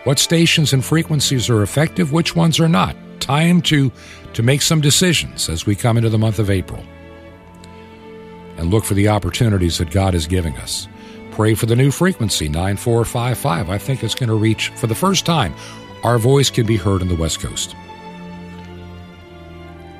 [0.05, 2.97] What stations and frequencies are effective, which ones are not?
[3.20, 3.93] Time to,
[4.32, 6.82] to make some decisions as we come into the month of April.
[8.57, 10.89] And look for the opportunities that God is giving us.
[11.35, 13.68] Pray for the new frequency, 9455.
[13.68, 15.53] I think it's going to reach, for the first time,
[16.05, 17.74] our voice can be heard on the West Coast.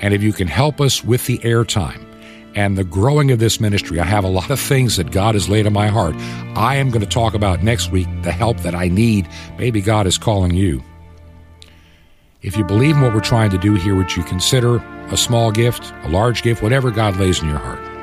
[0.01, 2.05] And if you can help us with the airtime,
[2.55, 3.99] and the growing of this ministry.
[3.99, 6.15] I have a lot of things that God has laid on my heart.
[6.57, 9.29] I am going to talk about next week the help that I need.
[9.59, 10.81] Maybe God is calling you.
[12.43, 14.77] If you believe in what we're trying to do here, would you consider
[15.11, 17.94] a small gift, a large gift, whatever God lays in your heart?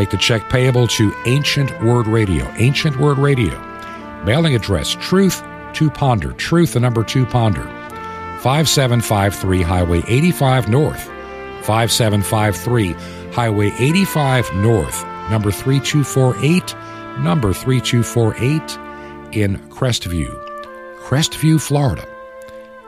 [0.00, 2.50] Make the check payable to Ancient Word Radio.
[2.56, 3.60] Ancient Word Radio.
[4.24, 5.42] Mailing address Truth
[5.74, 6.32] to Ponder.
[6.32, 7.64] Truth, the number two Ponder.
[8.40, 11.04] 5753 Highway 85 North.
[11.66, 12.94] 5753
[13.34, 16.74] Highway 85 North, number 3248,
[17.18, 18.78] number 3248
[19.32, 20.32] in Crestview,
[21.00, 22.08] Crestview, Florida.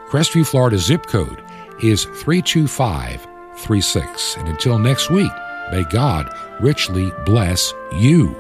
[0.08, 1.44] Crestview, Florida zip code
[1.82, 4.36] is 32536.
[4.38, 5.30] And until next week,
[5.72, 8.36] may God richly bless you.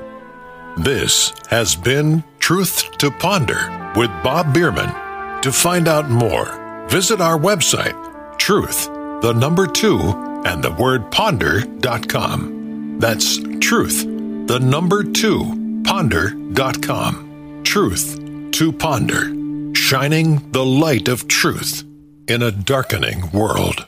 [0.76, 5.40] This has been Truth to Ponder with Bob Bierman.
[5.40, 7.96] To find out more, visit our website,
[8.38, 8.86] truth,
[9.22, 9.98] the number two,
[10.44, 12.98] and the word ponder.com.
[13.00, 14.04] That's truth,
[14.46, 17.62] the number two, ponder.com.
[17.64, 21.84] Truth to ponder, shining the light of truth
[22.28, 23.86] in a darkening world.